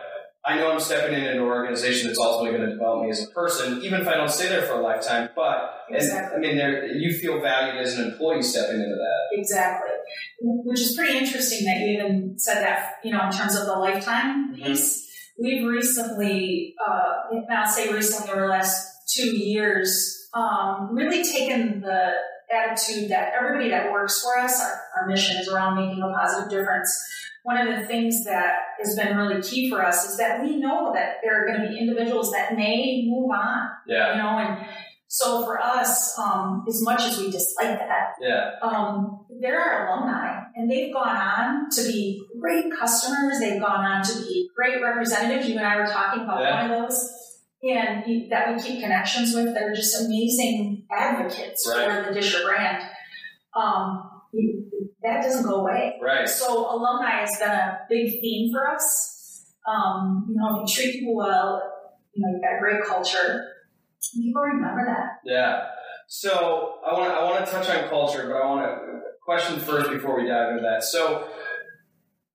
I 0.47 0.57
know 0.59 0.71
I'm 0.71 0.81
stepping 0.81 1.15
in 1.15 1.25
an 1.25 1.39
organization 1.39 2.09
that's 2.09 2.19
ultimately 2.19 2.59
going 2.59 2.69
to 2.69 2.75
develop 2.77 3.05
me 3.05 3.11
as 3.11 3.27
a 3.27 3.29
person, 3.29 3.81
even 3.83 4.03
if 4.03 4.07
I 4.09 4.15
don't 4.15 4.29
stay 4.31 4.49
there 4.49 4.63
for 4.63 4.75
a 4.75 4.81
lifetime. 4.83 5.31
But, 5.35 5.85
and, 5.91 6.13
I 6.13 6.39
mean, 6.39 6.57
there, 6.59 6.87
you 6.87 7.15
feel 7.17 7.41
valued 7.41 7.77
as 7.81 7.99
an 7.99 8.11
employee 8.13 8.43
stepping 8.43 8.77
into 8.77 8.95
that. 8.95 9.39
Exactly. 9.39 9.91
Which 10.43 10.81
is 10.81 10.95
pretty 10.97 11.17
interesting 11.17 11.65
that 11.65 11.79
you 11.79 11.95
even 11.95 12.35
said 12.39 12.63
that, 12.63 12.97
you 13.03 13.13
know, 13.13 13.25
in 13.27 13.33
terms 13.33 13.57
of 13.57 13.65
the 13.67 13.73
lifetime 13.73 14.55
Mhm. 14.55 14.63
piece. 14.65 15.03
We've 15.41 15.67
recently, 15.67 16.75
uh, 16.87 17.35
I'll 17.51 17.67
say 17.67 17.91
recently 17.93 18.31
over 18.33 18.43
the 18.43 18.49
last 18.49 19.09
two 19.15 19.35
years, 19.37 20.29
um, 20.35 20.91
really 20.93 21.25
taken 21.25 21.81
the 21.81 22.13
attitude 22.53 23.11
that 23.11 23.33
everybody 23.37 23.71
that 23.71 23.91
works 23.91 24.23
for 24.23 24.39
us, 24.39 24.61
our, 24.63 24.81
our 25.01 25.07
mission 25.09 25.39
is 25.41 25.49
around 25.49 25.77
making 25.77 26.03
a 26.03 26.13
positive 26.13 26.51
difference. 26.51 26.91
One 27.45 27.59
of 27.59 27.79
the 27.79 27.87
things 27.87 28.25
that 28.25 28.55
has 28.83 28.97
been 28.97 29.17
really 29.19 29.41
key 29.43 29.69
for 29.71 29.85
us 29.85 30.09
is 30.09 30.17
that 30.17 30.43
we 30.43 30.57
know 30.57 30.93
that 30.95 31.17
there 31.23 31.43
are 31.43 31.47
going 31.47 31.61
to 31.63 31.69
be 31.69 31.79
individuals 31.79 32.33
that 32.33 32.57
may 32.57 33.05
move 33.07 33.31
on, 33.31 33.69
Yeah. 33.87 34.13
you 34.13 34.23
know, 34.23 34.39
and 34.39 34.67
so 35.09 35.45
for 35.45 35.61
us, 35.63 36.19
um, 36.19 36.65
as 36.67 36.83
much 36.83 37.03
as 37.03 37.19
we 37.19 37.31
dislike 37.31 37.79
that, 37.79 38.15
Yeah. 38.19 38.53
um, 38.63 39.27
there 39.43 39.61
are 39.61 39.71
our 39.75 39.89
alumni, 39.89 40.43
and 40.57 40.71
they've 40.71 40.93
gone 40.93 41.17
on 41.17 41.69
to 41.71 41.83
be 41.83 42.25
great 42.41 42.65
customers. 42.73 43.39
They've 43.39 43.61
gone 43.61 43.85
on 43.85 44.03
to 44.05 44.15
be 44.23 44.49
great 44.57 44.83
representatives. 44.83 45.47
You 45.47 45.59
and 45.59 45.67
I 45.67 45.77
were 45.77 45.87
talking 45.87 46.23
about 46.23 46.41
Yeah. 46.41 46.63
one 46.63 46.71
of 46.71 46.89
those, 46.89 47.11
and 47.63 48.31
that 48.31 48.55
we 48.55 48.61
keep 48.63 48.83
connections 48.83 49.35
with. 49.35 49.53
they're 49.55 49.75
just 49.75 50.07
amazing 50.07 50.87
advocates 50.91 51.71
Right. 51.71 52.05
for 52.07 52.13
the 52.13 52.19
Disher 52.19 52.43
brand. 52.45 52.83
Um, 53.55 54.11
that 55.03 55.23
doesn't 55.23 55.45
go 55.45 55.61
away. 55.61 55.99
Right. 56.03 56.29
So 56.29 56.71
alumni 56.71 57.21
has 57.21 57.31
been 57.39 57.51
a 57.51 57.81
big 57.89 58.21
theme 58.21 58.53
for 58.53 58.69
us. 58.69 59.53
Um, 59.69 60.27
you 60.29 60.37
know, 60.37 60.63
if 60.63 60.69
you 60.69 60.75
treat 60.75 61.01
people 61.01 61.17
well, 61.17 61.63
you 62.13 62.23
know, 62.23 62.33
you've 62.33 62.43
got 62.43 62.57
a 62.57 62.61
great 62.61 62.85
culture. 62.85 63.45
People 64.15 64.43
remember 64.43 64.85
that. 64.87 65.21
Yeah. 65.25 65.67
So 66.09 66.77
I 66.87 66.93
want 66.93 67.11
to 67.11 67.17
I 67.17 67.25
want 67.25 67.45
to 67.45 67.51
touch 67.51 67.69
on 67.71 67.89
culture, 67.89 68.27
but 68.29 68.37
I 68.37 68.47
want 68.47 68.67
to 68.67 69.01
question 69.25 69.59
first 69.59 69.91
before 69.91 70.21
we 70.21 70.29
dive 70.29 70.51
into 70.51 70.63
that. 70.63 70.85
So 70.85 71.27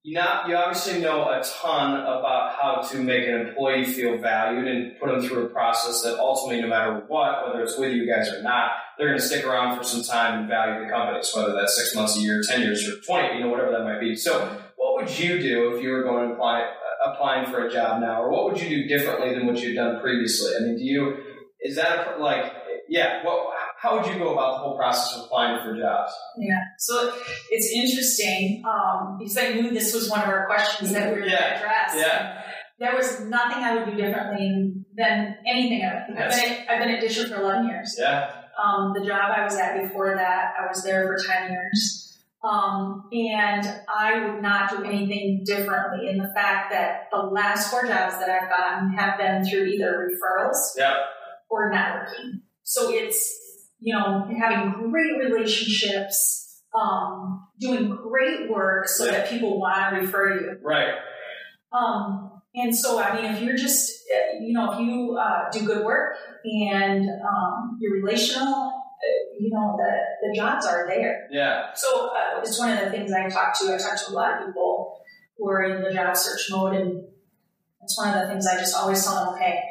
not 0.05 0.47
you 0.47 0.55
obviously 0.55 1.01
know 1.01 1.23
a 1.23 1.43
ton 1.43 1.99
about 1.99 2.55
how 2.59 2.81
to 2.81 2.97
make 3.03 3.27
an 3.27 3.47
employee 3.47 3.83
feel 3.83 4.17
valued 4.17 4.67
and 4.67 4.97
put 4.99 5.09
them 5.09 5.21
through 5.21 5.45
a 5.45 5.49
process 5.49 6.01
that 6.03 6.17
ultimately, 6.19 6.61
no 6.61 6.69
matter 6.69 7.03
what, 7.07 7.45
whether 7.45 7.61
it's 7.61 7.77
with 7.77 7.93
you 7.93 8.07
guys 8.07 8.29
or 8.29 8.41
not, 8.41 8.71
they're 8.97 9.07
going 9.07 9.19
to 9.19 9.25
stick 9.25 9.45
around 9.45 9.77
for 9.77 9.83
some 9.83 10.01
time 10.01 10.39
and 10.39 10.49
value 10.49 10.85
the 10.85 10.89
company. 10.89 11.19
So 11.21 11.41
whether 11.41 11.53
that's 11.53 11.75
six 11.75 11.93
months, 11.95 12.17
a 12.17 12.21
year, 12.21 12.41
ten 12.47 12.61
years, 12.61 12.87
or 12.87 13.01
twenty, 13.05 13.35
you 13.35 13.43
know, 13.43 13.49
whatever 13.49 13.71
that 13.71 13.83
might 13.83 13.99
be. 13.99 14.15
So, 14.15 14.61
what 14.77 15.03
would 15.03 15.19
you 15.19 15.41
do 15.41 15.75
if 15.75 15.83
you 15.83 15.91
were 15.91 16.03
going 16.03 16.29
to 16.29 16.33
apply 16.33 16.61
uh, 16.61 17.11
applying 17.11 17.51
for 17.51 17.67
a 17.67 17.71
job 17.71 18.01
now, 18.01 18.21
or 18.21 18.31
what 18.31 18.45
would 18.45 18.61
you 18.61 18.69
do 18.69 18.87
differently 18.87 19.33
than 19.33 19.47
what 19.47 19.57
you've 19.57 19.75
done 19.75 19.99
previously? 19.99 20.53
I 20.57 20.63
mean, 20.63 20.77
do 20.77 20.83
you 20.83 21.17
is 21.61 21.75
that 21.75 22.15
a, 22.15 22.21
like 22.21 22.53
yeah? 22.87 23.25
What 23.25 23.53
how 23.81 23.97
would 23.97 24.05
you 24.11 24.19
go 24.19 24.33
about 24.33 24.55
the 24.55 24.57
whole 24.59 24.77
process 24.77 25.17
of 25.17 25.25
applying 25.25 25.63
for 25.63 25.77
jobs? 25.79 26.11
Yeah, 26.37 26.59
so 26.77 27.13
it's 27.49 27.71
interesting 27.73 28.61
um, 28.67 29.17
because 29.17 29.37
I 29.37 29.53
knew 29.53 29.71
this 29.71 29.93
was 29.93 30.09
one 30.09 30.21
of 30.21 30.27
our 30.27 30.45
questions 30.47 30.91
that 30.93 31.13
we 31.13 31.21
were 31.21 31.25
Yeah. 31.27 31.39
going 31.39 31.49
to 31.51 31.57
address. 31.57 31.93
Yeah. 31.95 32.41
There 32.79 32.95
was 32.95 33.21
nothing 33.21 33.63
I 33.63 33.75
would 33.75 33.85
do 33.85 33.95
differently 33.95 34.73
than 34.97 35.35
anything 35.47 35.83
I 35.85 35.93
would 35.95 36.15
do. 36.17 36.21
I've 36.23 36.29
been, 36.29 36.39
at, 36.51 36.69
I've 36.69 36.79
been 36.79 36.89
at 36.95 37.01
Disher 37.01 37.27
for 37.29 37.41
11 37.41 37.67
years. 37.67 37.95
Yeah, 37.97 38.31
Um, 38.61 38.93
the 38.93 39.05
job 39.05 39.31
I 39.35 39.43
was 39.43 39.55
at 39.57 39.81
before 39.81 40.13
that, 40.15 40.53
I 40.61 40.67
was 40.67 40.83
there 40.83 41.03
for 41.07 41.17
10 41.17 41.51
years. 41.51 42.05
Um, 42.41 43.09
and 43.11 43.67
I 43.93 44.25
would 44.25 44.41
not 44.41 44.69
do 44.69 44.83
anything 44.85 45.43
differently 45.45 46.09
in 46.09 46.17
the 46.17 46.31
fact 46.33 46.71
that 46.71 47.07
the 47.11 47.17
last 47.17 47.69
four 47.69 47.83
jobs 47.85 48.17
that 48.19 48.29
I've 48.29 48.49
gotten 48.49 48.91
have 48.93 49.17
been 49.17 49.45
through 49.45 49.65
either 49.65 50.09
referrals 50.09 50.55
yeah, 50.77 50.95
or 51.49 51.69
networking. 51.71 52.39
So 52.63 52.93
it's, 52.93 53.48
you 53.79 53.93
know, 53.95 54.27
having 54.39 54.89
great 54.89 55.17
relationships, 55.17 56.61
um, 56.79 57.47
doing 57.59 57.89
great 57.89 58.49
work 58.49 58.87
so 58.87 59.05
Yeah. 59.05 59.11
that 59.11 59.29
people 59.29 59.59
want 59.59 59.95
to 59.95 60.01
refer 60.01 60.33
you. 60.39 60.57
right. 60.63 60.95
Um, 61.71 62.41
and 62.55 62.75
so, 62.75 62.99
I 62.99 63.15
mean, 63.15 63.25
if 63.31 63.41
you're 63.41 63.55
just, 63.55 63.91
you 64.41 64.53
know, 64.53 64.71
if 64.73 64.79
you 64.79 65.15
uh, 65.19 65.49
do 65.51 65.65
good 65.65 65.85
work 65.85 66.15
and 66.43 67.07
um, 67.21 67.77
you're 67.79 67.93
relational, 68.01 68.73
uh, 68.73 69.35
you 69.39 69.51
know, 69.51 69.77
the, 69.77 70.27
the 70.27 70.35
jobs 70.35 70.65
are 70.65 70.87
there. 70.87 71.27
Yeah, 71.31 71.67
So 71.75 72.07
uh, 72.09 72.41
it's 72.41 72.57
one 72.59 72.75
of 72.75 72.83
the 72.83 72.89
things 72.89 73.11
I 73.13 73.29
talk 73.29 73.57
to. 73.59 73.73
I 73.73 73.77
talk 73.77 73.97
to 74.05 74.11
a 74.11 74.13
lot 74.13 74.41
of 74.41 74.47
people 74.47 74.99
who 75.37 75.47
are 75.49 75.61
in 75.63 75.83
the 75.83 75.93
job 75.93 76.17
search 76.17 76.47
mode, 76.49 76.75
and 76.75 77.03
it's 77.83 77.97
one 77.97 78.17
of 78.17 78.21
the 78.23 78.27
things 78.27 78.47
I 78.47 78.57
just 78.57 78.75
always 78.75 79.05
tell 79.05 79.25
them, 79.25 79.35
okay, 79.35 79.61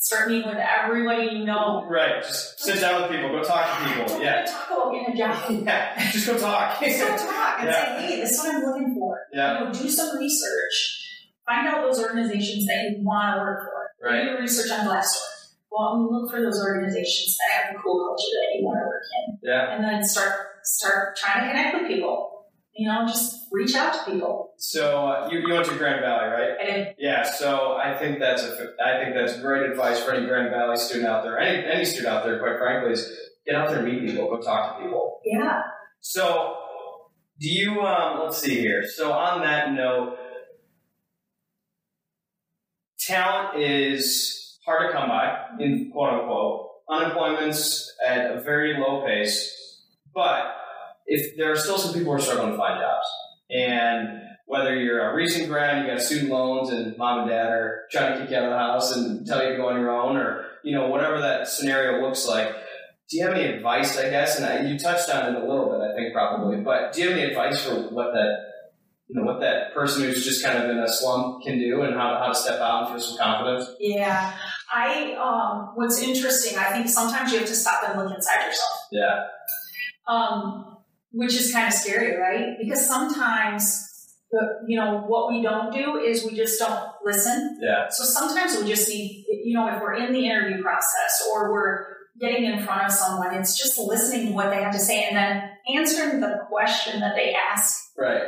start 0.00 0.28
meeting 0.28 0.46
with 0.48 0.58
everybody 0.58 1.28
you 1.36 1.44
know. 1.44 1.86
right. 1.88 2.22
Just 2.22 2.60
sit 2.60 2.80
down 2.80 3.02
with 3.02 3.10
people, 3.10 3.30
go 3.30 3.42
talk 3.42 3.78
to 3.78 3.88
people. 3.88 4.06
Don't 4.06 4.22
Yeah, 4.22 4.44
talk 4.44 4.70
about 4.70 4.92
getting 4.92 5.14
a 5.14 5.16
job. 5.16 5.50
yeah. 5.64 6.10
Just 6.10 6.26
go 6.26 6.38
talk. 6.38 6.78
Just 6.80 7.00
go 7.00 7.08
talk 7.16 7.60
and 7.60 7.68
Yeah. 7.68 7.96
say, 7.98 8.06
hey, 8.06 8.20
this 8.20 8.32
is 8.32 8.38
what 8.38 8.54
I'm 8.54 8.62
looking 8.62 8.94
for. 8.98 9.20
Yeah. 9.32 9.58
You 9.60 9.64
know, 9.66 9.72
do 9.72 9.88
some 9.88 10.16
research. 10.18 11.00
Find 11.46 11.68
out 11.68 11.82
those 11.82 12.00
organizations 12.02 12.66
that 12.66 12.84
you 12.90 13.04
want 13.04 13.36
to 13.36 13.40
work 13.40 13.64
for. 13.64 14.08
Right. 14.08 14.22
Do 14.24 14.28
your 14.30 14.40
research 14.40 14.70
on 14.72 14.86
Glassdoor. 14.86 15.30
Go 15.70 15.82
out 15.82 15.94
and 15.96 16.06
look 16.10 16.30
for 16.30 16.40
those 16.40 16.60
organizations 16.62 17.36
that 17.38 17.64
have 17.66 17.74
a 17.74 17.78
cool 17.82 18.06
culture 18.06 18.30
that 18.40 18.58
you 18.58 18.64
want 18.66 18.78
to 18.78 18.86
work 18.86 19.02
in. 19.28 19.38
Yeah. 19.42 19.74
And 19.74 19.84
then 19.84 20.02
start 20.04 20.32
start 20.62 21.16
trying 21.16 21.42
to 21.44 21.48
connect 21.48 21.74
with 21.80 21.88
people. 21.88 22.46
You 22.76 22.88
know, 22.88 23.06
just 23.06 23.43
reach 23.54 23.74
out 23.76 23.94
to 23.94 24.10
people. 24.10 24.52
So 24.58 25.08
uh, 25.08 25.28
you, 25.30 25.38
you 25.38 25.54
went 25.54 25.66
to 25.66 25.76
Grand 25.76 26.00
Valley, 26.00 26.28
right? 26.28 26.50
And 26.60 26.94
Yeah. 26.98 27.22
So 27.22 27.76
I 27.76 27.96
think 27.96 28.18
that's 28.18 28.42
a 28.42 28.74
I 28.84 29.02
think 29.02 29.14
that's 29.14 29.40
great 29.40 29.70
advice 29.70 30.02
for 30.02 30.12
any 30.12 30.26
Grand 30.26 30.50
Valley 30.50 30.76
student 30.76 31.08
out 31.08 31.22
there, 31.22 31.38
any 31.38 31.64
any 31.64 31.84
student 31.84 32.08
out 32.08 32.24
there, 32.24 32.38
quite 32.40 32.58
frankly, 32.58 32.92
is 32.92 33.10
get 33.46 33.54
out 33.54 33.68
there, 33.70 33.82
meet 33.82 34.00
people, 34.06 34.28
go 34.28 34.40
talk 34.42 34.76
to 34.76 34.84
people. 34.84 35.20
yeah, 35.24 35.62
So 36.00 36.56
do 37.40 37.48
you? 37.48 37.80
Um, 37.82 38.20
let's 38.24 38.38
see 38.38 38.58
here. 38.60 38.84
So 38.88 39.12
on 39.12 39.42
that 39.42 39.72
note, 39.72 40.16
talent 42.98 43.60
is 43.62 44.58
hard 44.66 44.90
to 44.90 44.98
come 44.98 45.08
by, 45.08 45.46
in 45.60 45.90
quote 45.92 46.14
unquote. 46.14 46.70
Unemployment's 46.88 47.94
at 48.06 48.30
a 48.36 48.40
very 48.42 48.78
low 48.78 49.06
pace, 49.06 49.80
but 50.14 50.54
if 51.06 51.36
there 51.36 51.50
are 51.50 51.56
still 51.56 51.78
some 51.78 51.94
people 51.94 52.12
who 52.12 52.18
are 52.18 52.20
struggling 52.20 52.52
to 52.52 52.56
find 52.58 52.78
jobs, 52.78 53.06
and 53.50 54.20
whether 54.46 54.74
you're 54.74 55.10
a 55.10 55.14
recent 55.14 55.48
grad, 55.48 55.84
you 55.84 55.90
got 55.90 56.02
student 56.02 56.30
loans, 56.30 56.70
and 56.70 56.96
mom 56.98 57.20
and 57.20 57.30
dad 57.30 57.46
are 57.46 57.84
trying 57.90 58.14
to 58.14 58.20
kick 58.20 58.30
you 58.30 58.36
out 58.36 58.44
of 58.44 58.50
the 58.50 58.58
house 58.58 58.96
and 58.96 59.26
tell 59.26 59.42
you 59.42 59.50
to 59.50 59.56
go 59.56 59.68
on 59.68 59.80
your 59.80 59.90
own, 59.90 60.16
or 60.16 60.46
you 60.62 60.74
know 60.74 60.88
whatever 60.88 61.20
that 61.20 61.48
scenario 61.48 62.02
looks 62.02 62.26
like. 62.26 62.48
Do 63.10 63.18
you 63.18 63.26
have 63.26 63.34
any 63.34 63.46
advice? 63.46 63.98
I 63.98 64.10
guess, 64.10 64.38
and 64.38 64.46
I, 64.46 64.62
you 64.62 64.78
touched 64.78 65.10
on 65.10 65.34
it 65.34 65.42
a 65.42 65.46
little 65.46 65.70
bit, 65.70 65.80
I 65.80 65.94
think 65.94 66.14
probably, 66.14 66.56
but 66.58 66.92
do 66.92 67.02
you 67.02 67.08
have 67.08 67.18
any 67.18 67.28
advice 67.28 67.64
for 67.64 67.74
what 67.94 68.12
that 68.12 68.36
you 69.08 69.16
know 69.16 69.24
what 69.24 69.40
that 69.40 69.74
person 69.74 70.02
who's 70.02 70.24
just 70.24 70.44
kind 70.44 70.58
of 70.58 70.70
in 70.70 70.78
a 70.78 70.88
slump 70.88 71.42
can 71.42 71.58
do, 71.58 71.82
and 71.82 71.94
how, 71.94 72.18
how 72.18 72.28
to 72.28 72.34
step 72.34 72.60
out 72.60 72.84
and 72.84 72.88
feel 72.90 73.00
some 73.00 73.18
confidence? 73.18 73.70
yeah. 73.78 74.36
I 74.72 75.14
um, 75.14 75.72
what's 75.76 76.00
interesting. 76.00 76.58
I 76.58 76.72
think 76.72 76.88
sometimes 76.88 77.32
you 77.32 77.38
have 77.38 77.46
to 77.46 77.54
stop 77.54 77.88
and 77.88 78.02
look 78.02 78.12
inside 78.12 78.46
yourself. 78.46 78.70
Yeah, 78.90 79.26
um, 80.08 80.73
which 81.14 81.34
is 81.34 81.52
kind 81.52 81.68
of 81.68 81.72
scary, 81.72 82.16
right? 82.16 82.56
Because 82.60 82.86
sometimes, 82.86 83.88
the, 84.30 84.40
you 84.66 84.76
know, 84.78 85.02
what 85.06 85.32
we 85.32 85.42
don't 85.42 85.72
do 85.72 85.96
is 85.96 86.24
we 86.24 86.34
just 86.36 86.58
don't 86.58 86.80
listen. 87.04 87.58
yeah, 87.62 87.86
So 87.88 88.04
sometimes 88.04 88.56
we 88.60 88.68
just 88.68 88.88
need, 88.88 89.24
you 89.44 89.54
know, 89.56 89.68
if 89.74 89.80
we're 89.80 89.94
in 89.94 90.12
the 90.12 90.26
interview 90.26 90.62
process 90.62 91.22
or 91.32 91.52
we're 91.52 91.86
getting 92.20 92.44
in 92.44 92.58
front 92.64 92.82
of 92.86 92.92
someone, 92.92 93.34
it's 93.34 93.56
just 93.56 93.78
listening 93.78 94.28
to 94.28 94.32
what 94.32 94.50
they 94.50 94.62
have 94.62 94.72
to 94.72 94.78
say 94.78 95.04
and 95.04 95.16
then 95.16 95.50
answering 95.76 96.20
the 96.20 96.40
question 96.50 97.00
that 97.00 97.14
they 97.16 97.34
ask 97.52 97.74
right, 97.98 98.22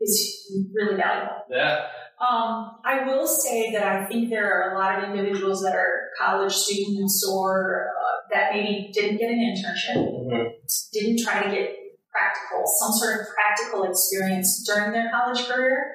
is 0.00 0.50
really 0.74 0.96
valuable. 0.96 1.36
yeah, 1.50 1.86
Um, 2.20 2.76
I 2.84 3.04
will 3.06 3.26
say 3.26 3.72
that 3.72 3.82
I 3.84 4.04
think 4.06 4.28
there 4.30 4.46
are 4.52 4.74
a 4.74 4.78
lot 4.78 5.02
of 5.02 5.10
individuals 5.10 5.62
that 5.62 5.74
are 5.74 6.08
college 6.20 6.52
students 6.52 7.26
or 7.30 7.88
uh, 8.00 8.34
that 8.34 8.52
maybe 8.52 8.90
didn't 8.92 9.18
get 9.18 9.30
an 9.30 9.38
internship 9.40 9.96
Mhm. 9.96 10.50
didn't 10.92 11.18
try 11.24 11.42
to 11.42 11.50
get 11.50 11.70
practical, 12.12 12.62
some 12.78 12.92
sort 12.92 13.20
of 13.20 13.26
practical 13.34 13.84
experience 13.84 14.62
during 14.66 14.92
their 14.92 15.10
college 15.10 15.46
career 15.48 15.92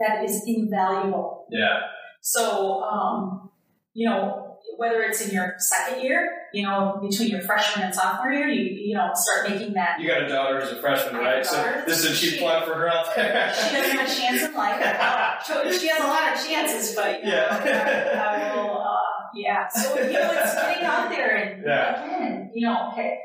that 0.00 0.24
is 0.24 0.42
invaluable. 0.46 1.46
yeah, 1.50 1.80
So, 2.20 2.82
um, 2.82 3.50
you 3.94 4.08
know, 4.08 4.40
whether 4.76 5.02
it's 5.02 5.20
in 5.26 5.32
your 5.32 5.54
second 5.58 6.02
year, 6.02 6.28
you 6.52 6.62
know, 6.64 6.98
between 7.00 7.28
your 7.28 7.42
freshman 7.42 7.84
and 7.86 7.94
sophomore 7.94 8.32
year, 8.32 8.48
you, 8.48 8.62
you 8.88 8.94
know, 8.96 9.08
start 9.14 9.48
making 9.50 9.74
that. 9.74 10.00
You 10.00 10.08
got 10.08 10.22
a 10.22 10.28
daughter 10.28 10.60
who's 10.60 10.72
a 10.76 10.80
freshman, 10.80 11.14
I 11.14 11.18
have 11.18 11.26
a 11.32 11.36
right? 11.36 11.46
So 11.46 11.82
this 11.86 12.04
is 12.04 12.10
a 12.10 12.14
cheap 12.30 12.40
plug 12.40 12.64
for 12.64 12.74
her 12.74 12.88
out 12.88 13.14
there. 13.14 13.52
She 13.54 13.72
doesn't 13.74 13.96
have 13.96 14.08
a 14.08 14.12
chance 14.14 14.42
in 14.42 14.54
life. 14.54 14.80
She 15.46 15.78
she 15.78 15.88
has 15.88 16.00
a 16.02 16.06
lot 16.08 16.32
of 16.34 16.44
chances, 16.46 16.94
but 16.96 17.20
you 17.24 17.30
know, 17.30 17.36
Yeah. 17.36 18.24
I 18.26 18.56
will, 18.56 18.78
uh, 18.82 18.96
yeah. 19.34 19.68
So, 19.68 19.94
you 19.96 20.12
know, 20.12 20.32
it's 20.32 20.54
getting 20.54 20.84
out 20.84 21.08
there 21.10 21.36
and 21.36 21.62
Yeah. 21.64 22.04
again, 22.04 22.50
you 22.54 22.66
know, 22.66 22.90
okay, 22.92 23.18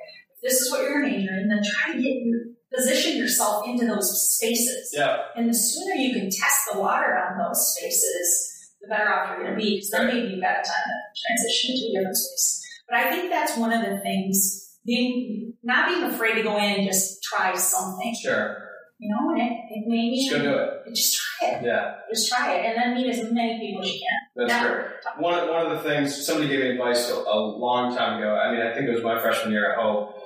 this 0.43 0.53
is 0.61 0.71
what 0.71 0.81
you're 0.83 0.99
majoring, 1.01 1.47
then 1.49 1.61
try 1.63 1.93
to 1.93 2.01
get 2.01 2.13
your, 2.23 2.39
position 2.71 3.17
yourself 3.17 3.67
into 3.67 3.83
those 3.87 4.35
spaces. 4.35 4.91
yeah, 4.93 5.17
And 5.35 5.49
the 5.49 5.53
sooner 5.55 5.95
you 5.95 6.13
can 6.13 6.29
test 6.29 6.69
the 6.71 6.79
water 6.79 7.17
on 7.17 7.35
those 7.39 7.75
spaces, 7.75 8.69
the 8.79 8.87
better 8.87 9.11
off 9.11 9.29
you're 9.29 9.43
going 9.43 9.57
to 9.57 9.59
be, 9.59 9.77
because 9.77 9.89
then 9.89 10.05
maybe 10.05 10.27
you've 10.27 10.41
got 10.41 10.51
a 10.59 10.61
time 10.61 10.85
to 10.85 11.19
transition 11.25 11.75
to 11.75 11.85
a 11.87 11.99
different 11.99 12.15
space. 12.15 12.61
But 12.87 12.97
I 12.99 13.09
think 13.09 13.31
that's 13.31 13.57
one 13.57 13.73
of 13.73 13.81
the 13.89 13.99
things, 14.01 14.77
being 14.85 15.53
not 15.63 15.89
being 15.89 16.03
afraid 16.03 16.35
to 16.35 16.43
go 16.43 16.57
in 16.57 16.63
and 16.75 16.85
just 16.85 17.23
try 17.23 17.55
something. 17.55 18.15
sure. 18.21 18.57
You 19.01 19.15
know, 19.15 19.31
and 19.31 19.41
it, 19.41 19.53
it 19.69 19.87
may 19.87 20.13
Just 20.13 20.31
go 20.31 20.41
do 20.43 20.57
it. 20.59 20.93
just 20.93 21.15
try 21.39 21.47
it. 21.49 21.65
Yeah, 21.65 21.95
Just 22.13 22.29
try 22.29 22.53
it, 22.53 22.65
and 22.65 22.77
then 22.77 22.93
meet 23.01 23.09
as 23.09 23.31
many 23.31 23.57
people 23.59 23.81
as 23.81 23.93
you 23.93 23.99
can. 24.01 24.47
that's 24.47 24.67
great. 24.67 24.85
One 25.23 25.39
of, 25.39 25.49
one 25.49 25.71
of 25.71 25.71
the 25.81 25.89
things 25.89 26.25
somebody 26.25 26.49
gave 26.49 26.59
me 26.59 26.71
advice 26.71 27.09
a, 27.09 27.15
a 27.15 27.39
long 27.39 27.95
time 27.95 28.19
ago. 28.19 28.35
I 28.35 28.51
mean, 28.51 28.61
I 28.61 28.73
think 28.75 28.89
it 28.89 28.91
was 28.93 29.01
my 29.01 29.17
freshman 29.21 29.53
year 29.53 29.71
at 29.71 29.79
Hope. 29.79 30.17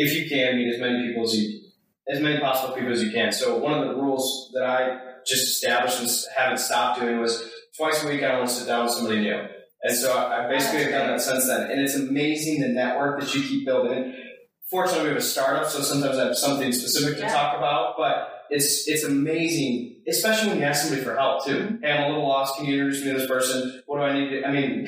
If 0.00 0.14
you 0.14 0.28
can 0.28 0.56
meet 0.56 0.72
as 0.72 0.80
many 0.80 1.08
people 1.08 1.24
as 1.24 1.34
you, 1.36 1.60
as 2.08 2.20
many 2.20 2.38
possible 2.38 2.74
people 2.74 2.92
as 2.92 3.02
you 3.02 3.10
can. 3.10 3.32
So 3.32 3.58
one 3.58 3.74
of 3.76 3.88
the 3.88 3.94
rules 4.00 4.50
that 4.54 4.64
I 4.64 4.98
just 5.26 5.42
established 5.42 6.00
and 6.00 6.08
haven't 6.36 6.58
stopped 6.58 7.00
doing 7.00 7.18
was 7.18 7.42
twice 7.76 8.04
a 8.04 8.06
week 8.06 8.22
I 8.22 8.38
want 8.38 8.48
to 8.48 8.54
sit 8.54 8.68
down 8.68 8.84
with 8.84 8.94
somebody 8.94 9.20
new. 9.20 9.40
And 9.82 9.96
so 9.96 10.16
I, 10.16 10.48
basically 10.48 10.84
have 10.84 10.92
done 10.92 11.08
that 11.08 11.20
since 11.20 11.46
then. 11.48 11.70
And 11.70 11.80
it's 11.80 11.96
amazing 11.96 12.60
the 12.60 12.68
network 12.68 13.20
that 13.20 13.34
you 13.34 13.42
keep 13.42 13.66
building. 13.66 14.14
Fortunately, 14.70 15.04
we 15.04 15.08
have 15.10 15.18
a 15.18 15.22
startup, 15.22 15.66
so 15.66 15.80
sometimes 15.80 16.16
I 16.16 16.26
have 16.26 16.36
something 16.36 16.72
specific 16.72 17.16
to 17.16 17.22
Yeah. 17.22 17.32
talk 17.32 17.56
about. 17.56 17.94
But 17.98 18.28
it's 18.50 18.88
it's 18.88 19.04
amazing, 19.04 19.96
especially 20.08 20.48
when 20.50 20.58
you 20.58 20.64
ask 20.64 20.82
somebody 20.82 21.02
for 21.02 21.14
help 21.16 21.44
too. 21.44 21.56
Mm-hmm. 21.56 21.84
Hey, 21.84 21.92
I'm 21.92 22.04
a 22.04 22.08
little 22.08 22.26
lost. 22.28 22.56
Can 22.56 22.66
you 22.66 22.74
introduce 22.74 23.04
me 23.04 23.12
to 23.12 23.18
this 23.18 23.28
person? 23.28 23.82
What 23.86 23.98
do 23.98 24.02
I 24.04 24.18
need 24.18 24.30
to? 24.30 24.44
I 24.46 24.50
mean, 24.52 24.86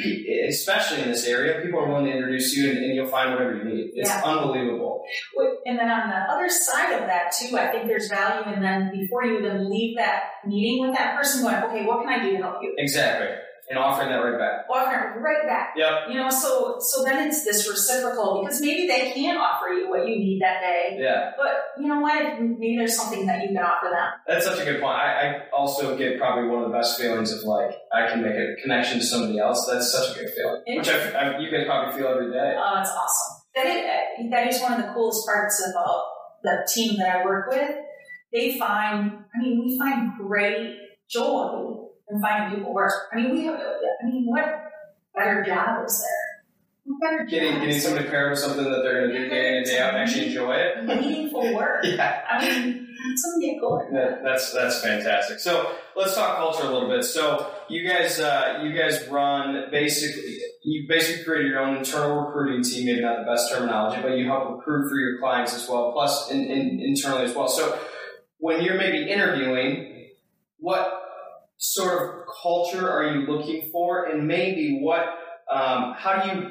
especially 0.49 1.03
in 1.03 1.11
this 1.11 1.27
area, 1.27 1.61
people 1.63 1.81
are 1.81 1.89
willing 1.89 2.07
to 2.07 2.13
introduce 2.13 2.57
you, 2.57 2.71
and, 2.71 2.79
and 2.79 2.95
you'll 2.95 3.09
find 3.09 3.33
whatever 3.33 3.57
you 3.57 3.65
need. 3.65 3.91
It's 3.95 4.09
Yeah. 4.09 4.23
unbelievable. 4.25 5.05
And 5.67 5.79
then 5.79 5.91
on 5.91 6.09
the 6.09 6.17
other 6.33 6.49
side 6.49 6.93
of 6.95 7.07
that 7.07 7.33
too, 7.39 7.57
I 7.59 7.71
think 7.71 7.87
there's 7.87 8.09
value 8.09 8.53
in 8.53 8.61
then 8.61 8.91
before 8.93 9.25
you 9.25 9.39
even 9.39 9.71
leave 9.71 9.97
that 9.97 10.23
meeting 10.47 10.81
with 10.87 10.97
that 10.97 11.17
person, 11.17 11.43
going, 11.43 11.57
okay, 11.65 11.85
what 11.85 12.01
can 12.03 12.09
I 12.09 12.23
do 12.23 12.33
to 12.37 12.43
help 12.43 12.57
you? 12.63 12.75
Exactly. 12.79 13.29
And 13.71 13.79
offering 13.79 14.09
that 14.11 14.19
right 14.19 14.37
back. 14.39 14.67
offering 14.69 14.99
it 15.15 15.21
right 15.23 15.47
back. 15.47 15.75
Yep. 15.77 16.11
You 16.11 16.17
know, 16.19 16.29
so 16.29 16.77
so 16.81 17.05
then 17.05 17.29
it's 17.29 17.45
this 17.45 17.69
reciprocal 17.71 18.41
because 18.43 18.61
maybe 18.61 18.87
they 18.89 19.13
can 19.13 19.37
offer 19.39 19.69
you 19.69 19.89
what 19.89 20.07
you 20.09 20.17
need 20.17 20.41
that 20.43 20.61
day, 20.61 20.99
Yeah, 20.99 21.31
but 21.39 21.71
you 21.79 21.87
know 21.89 22.01
what? 22.01 22.41
Maybe 22.43 22.77
there's 22.77 22.97
something 22.97 23.27
that 23.27 23.43
you 23.43 23.49
can 23.55 23.59
offer 23.59 23.87
them. 23.91 24.09
that's 24.27 24.45
such 24.45 24.59
a 24.61 24.65
good 24.65 24.81
point. 24.81 24.97
I, 24.99 25.07
I 25.47 25.49
also 25.57 25.97
get 25.97 26.19
probably 26.19 26.49
one 26.51 26.65
of 26.65 26.71
the 26.71 26.77
best 26.77 27.01
feelings 27.01 27.33
of 27.33 27.45
like 27.45 27.71
I 27.95 28.09
can 28.09 28.23
make 28.23 28.35
a 28.35 28.57
connection 28.61 28.99
to 28.99 29.05
somebody 29.07 29.39
else. 29.39 29.65
That's 29.71 29.91
such 29.93 30.17
a 30.17 30.21
good 30.21 30.31
feeling, 30.35 30.63
which 30.67 30.89
I, 30.89 31.11
I, 31.11 31.39
you 31.39 31.51
guys 31.51 31.65
probably 31.67 31.97
feel 31.97 32.09
every 32.11 32.33
day. 32.33 32.57
Oh, 32.59 32.73
that's 32.75 32.91
awesome. 32.91 33.37
That 33.55 33.67
is, 33.67 34.31
that 34.31 34.47
is 34.53 34.61
one 34.61 34.73
of 34.75 34.83
the 34.87 34.93
coolest 34.93 35.27
parts 35.27 35.65
about 35.73 35.87
uh, 35.87 36.03
the 36.43 36.69
team 36.75 36.97
that 36.99 37.17
I 37.17 37.25
work 37.25 37.49
with. 37.51 37.71
They 38.33 38.59
find, 38.59 39.11
I 39.35 39.39
mean, 39.41 39.61
we 39.65 39.79
find 39.79 40.13
great 40.17 40.77
joy 41.11 41.70
in 42.11 42.21
finding 42.21 42.59
people 42.59 42.75
work. 42.75 42.93
I 43.13 43.17
mean, 43.17 43.33
we 43.33 43.45
have, 43.45 43.59
I 43.59 44.07
mean, 44.07 44.27
what 44.27 44.45
better 45.15 45.45
job 45.45 45.85
is 45.87 46.01
there? 46.01 46.31
Getting 47.29 47.61
getting 47.61 47.79
somebody 47.79 48.09
paired 48.09 48.31
with 48.31 48.41
something 48.41 48.65
that 48.65 48.83
they're 48.83 49.07
going 49.07 49.13
to 49.13 49.19
do 49.19 49.29
day 49.29 49.49
in 49.49 49.55
and 49.59 49.67
day 49.67 49.79
out 49.79 49.95
and 49.95 50.03
actually 50.03 50.27
enjoy 50.27 50.55
it. 50.55 50.85
meaningful 50.85 51.55
work? 51.55 51.85
Yeah. 51.85 52.23
I 52.29 52.41
mean, 52.41 52.89
something 53.17 53.55
to 53.55 53.61
go 53.61 53.81
That, 53.93 54.23
that's 54.25 54.53
that's 54.53 54.83
fantastic. 54.83 55.39
So 55.39 55.73
let's 55.95 56.15
talk 56.15 56.39
culture 56.39 56.67
a 56.67 56.73
little 56.73 56.89
bit. 56.89 57.05
So 57.05 57.53
you 57.69 57.87
guys 57.87 58.19
uh, 58.19 58.61
you 58.65 58.77
guys 58.77 59.07
run 59.09 59.67
basically 59.71 60.39
you 60.65 60.87
basically 60.89 61.25
created 61.25 61.49
your 61.49 61.61
own 61.61 61.77
internal 61.77 62.27
recruiting 62.27 62.63
team. 62.63 62.87
Maybe 62.87 63.01
not 63.01 63.19
the 63.21 63.31
best 63.31 63.53
terminology, 63.53 64.03
but 64.03 64.17
you 64.17 64.27
help 64.27 64.51
recruit 64.51 64.89
for 64.89 64.97
your 64.97 65.19
clients 65.19 65.55
as 65.55 65.69
well, 65.69 65.93
plus 65.93 66.31
in, 66.31 66.45
in, 66.45 66.81
internally 66.81 67.25
as 67.25 67.35
well. 67.35 67.49
So 67.49 67.79
when 68.39 68.63
you're 68.63 68.77
maybe 68.77 69.11
interviewing, 69.11 70.09
what 70.59 71.00
sort 71.61 72.03
of 72.03 72.25
culture 72.43 72.91
are 72.91 73.15
you 73.15 73.27
looking 73.27 73.71
for, 73.71 74.07
and 74.07 74.27
maybe 74.27 74.81
what 74.81 75.05
um, 75.53 75.95
how 75.97 76.23
do 76.23 76.29
you 76.41 76.51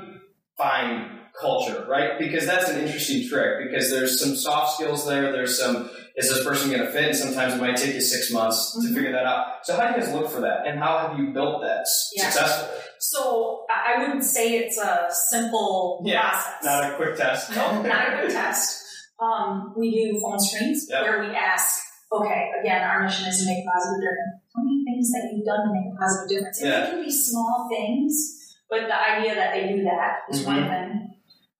find 0.57 1.11
culture, 1.39 1.85
right? 1.89 2.19
Because 2.19 2.45
that's 2.45 2.69
an 2.69 2.79
interesting 2.81 3.27
trick. 3.29 3.63
Because 3.63 3.89
there's 3.91 4.19
some 4.21 4.35
soft 4.35 4.75
skills 4.75 5.07
there. 5.07 5.31
There's 5.31 5.59
some 5.59 5.89
is 6.15 6.27
this 6.29 6.43
person 6.43 6.69
going 6.69 6.81
to 6.85 6.91
fit? 6.91 7.05
And 7.05 7.15
sometimes 7.15 7.53
it 7.53 7.61
might 7.61 7.77
take 7.77 7.93
you 7.95 8.01
six 8.01 8.29
months 8.31 8.75
Mhm. 8.77 8.87
to 8.89 8.93
figure 8.93 9.11
that 9.13 9.25
out. 9.25 9.65
So 9.65 9.77
how 9.77 9.87
do 9.87 9.93
you 9.99 10.05
guys 10.05 10.13
look 10.13 10.29
for 10.29 10.41
that, 10.41 10.67
and 10.67 10.77
how 10.79 10.97
have 10.97 11.17
you 11.17 11.27
built 11.33 11.61
that 11.61 11.85
Yeah. 12.13 12.29
successfully? 12.29 12.81
So 12.99 13.65
I 13.69 13.93
I 13.95 14.01
wouldn't 14.01 14.23
say 14.23 14.57
it's 14.57 14.77
a 14.77 15.07
simple 15.31 16.01
Yeah, 16.05 16.29
process. 16.29 16.63
Not 16.63 16.91
a 16.91 16.95
quick 16.97 17.15
test. 17.17 17.49
No, 17.55 17.81
not 17.81 18.13
a 18.13 18.17
quick 18.19 18.29
test. 18.31 18.85
Um, 19.21 19.73
we 19.75 19.91
do 19.91 20.17
phone 20.21 20.39
screens 20.39 20.87
Yep. 20.89 21.01
where 21.03 21.19
we 21.19 21.35
ask, 21.35 21.77
okay, 22.11 22.51
again, 22.61 22.81
our 22.83 23.03
mission 23.03 23.27
is 23.27 23.39
to 23.39 23.45
make 23.45 23.63
a 23.63 23.67
positive 23.69 24.01
difference. 24.01 24.41
How 24.55 24.63
many 24.63 24.83
things 24.85 25.11
that 25.11 25.29
you've 25.31 25.45
done 25.45 25.67
to 25.67 25.73
make 25.73 25.93
a 25.93 25.95
positive 25.97 26.37
difference? 26.37 26.61
Yeah. 26.63 26.79
They 26.85 26.89
can 26.91 27.03
be 27.03 27.11
small 27.11 27.69
things, 27.69 28.55
but 28.69 28.81
the 28.87 28.95
idea 28.95 29.35
that 29.35 29.53
they 29.53 29.67
do 29.73 29.83
that 29.83 30.23
is 30.29 30.45
one 30.45 30.63
Mhm. 30.63 30.69
thing. 30.69 31.05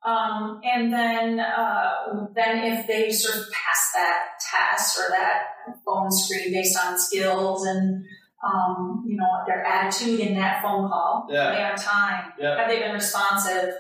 Um, 0.06 0.62
and 0.64 0.94
then, 0.94 1.40
uh, 1.40 1.92
then 2.34 2.64
if 2.64 2.88
they 2.88 3.12
sort 3.12 3.36
of 3.36 3.52
pass 3.52 3.92
that 3.96 4.20
test 4.40 4.98
or 4.98 5.10
that 5.12 5.42
phone 5.86 6.10
screen 6.10 6.54
based 6.54 6.78
on 6.80 6.98
skills 6.98 7.66
and 7.66 8.06
um, 8.42 9.04
you 9.06 9.18
know 9.18 9.28
their 9.46 9.66
attitude 9.66 10.22
in 10.22 10.34
that 10.40 10.62
phone 10.62 10.88
call, 10.88 11.28
Yeah. 11.30 11.52
they 11.52 11.62
on 11.64 11.76
time? 11.76 12.32
Yeah. 12.40 12.58
Have 12.58 12.70
they 12.70 12.80
been 12.80 12.94
responsive? 12.94 13.74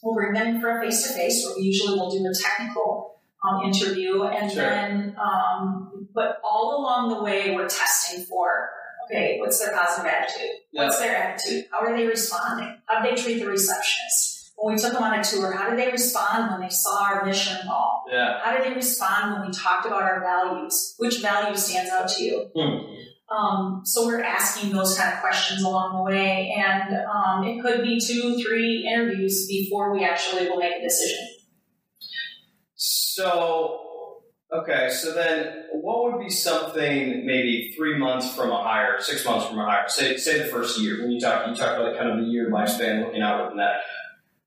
We'll 0.00 0.14
bring 0.14 0.32
them 0.32 0.46
in 0.46 0.60
for 0.60 0.78
a 0.78 0.80
face 0.80 1.02
to 1.08 1.12
face, 1.14 1.44
where 1.44 1.56
we 1.56 1.62
usually 1.62 1.98
will 1.98 2.08
do 2.08 2.24
a 2.24 2.32
technical 2.32 2.97
um, 3.48 3.62
interview, 3.62 4.22
and 4.24 4.50
Sure. 4.50 4.62
then, 4.62 5.16
um, 5.20 6.08
but 6.14 6.40
all 6.44 6.80
along 6.80 7.08
the 7.08 7.22
way, 7.22 7.54
we're 7.54 7.68
testing 7.68 8.24
for 8.24 8.70
okay, 9.04 9.38
what's 9.40 9.58
their 9.58 9.74
positive 9.74 10.10
attitude? 10.10 10.50
What's 10.72 10.98
their 10.98 11.16
attitude? 11.16 11.64
How 11.70 11.80
are 11.80 11.96
they 11.96 12.06
responding? 12.06 12.76
How 12.86 13.00
do 13.00 13.10
they 13.10 13.20
treat 13.20 13.38
the 13.38 13.46
receptionist? 13.46 14.52
When 14.56 14.74
we 14.74 14.80
took 14.80 14.92
them 14.92 15.02
on 15.02 15.18
a 15.18 15.22
tour, 15.22 15.52
how 15.52 15.70
did 15.70 15.78
they 15.78 15.90
respond 15.90 16.50
when 16.50 16.60
they 16.60 16.68
saw 16.68 17.04
our 17.04 17.24
mission 17.24 17.56
wall? 17.66 18.04
Yeah. 18.10 18.40
How 18.42 18.56
did 18.56 18.66
they 18.66 18.74
respond 18.74 19.34
when 19.34 19.46
we 19.48 19.52
talked 19.52 19.86
about 19.86 20.02
our 20.02 20.20
values? 20.20 20.94
Which 20.98 21.22
value 21.22 21.56
stands 21.56 21.90
out 21.90 22.08
to 22.08 22.24
you? 22.24 22.50
Hmm. 22.56 22.94
Um, 23.30 23.82
so 23.84 24.06
we're 24.06 24.22
asking 24.22 24.72
those 24.72 24.96
kind 24.98 25.12
of 25.12 25.20
questions 25.20 25.62
along 25.62 25.96
the 25.96 26.02
way, 26.02 26.54
and 26.58 26.96
um, 27.06 27.44
it 27.44 27.62
could 27.62 27.82
be 27.82 28.00
two, 28.00 28.42
three 28.42 28.88
interviews 28.90 29.46
before 29.46 29.92
we 29.92 30.02
actually 30.02 30.48
will 30.48 30.56
make 30.56 30.76
a 30.76 30.82
decision. 30.82 31.27
So, 33.18 34.20
okay, 34.54 34.90
so 34.90 35.12
then 35.12 35.64
what 35.72 36.04
would 36.04 36.22
be 36.22 36.30
something 36.30 37.26
maybe 37.26 37.74
three 37.76 37.98
months 37.98 38.32
from 38.32 38.50
a 38.50 38.62
hire, 38.62 39.00
six 39.00 39.24
months 39.24 39.48
from 39.48 39.58
a 39.58 39.64
hire? 39.64 39.86
Say, 39.88 40.16
say 40.18 40.38
the 40.38 40.44
first 40.44 40.78
year 40.78 41.02
when 41.02 41.10
you 41.10 41.18
talk, 41.18 41.48
you 41.48 41.56
talk 41.56 41.76
about 41.76 41.98
kind 41.98 42.10
of 42.10 42.18
the 42.24 42.30
year 42.30 42.48
lifespan, 42.48 43.04
looking 43.04 43.20
out 43.20 43.48
from 43.48 43.58
that. 43.58 43.80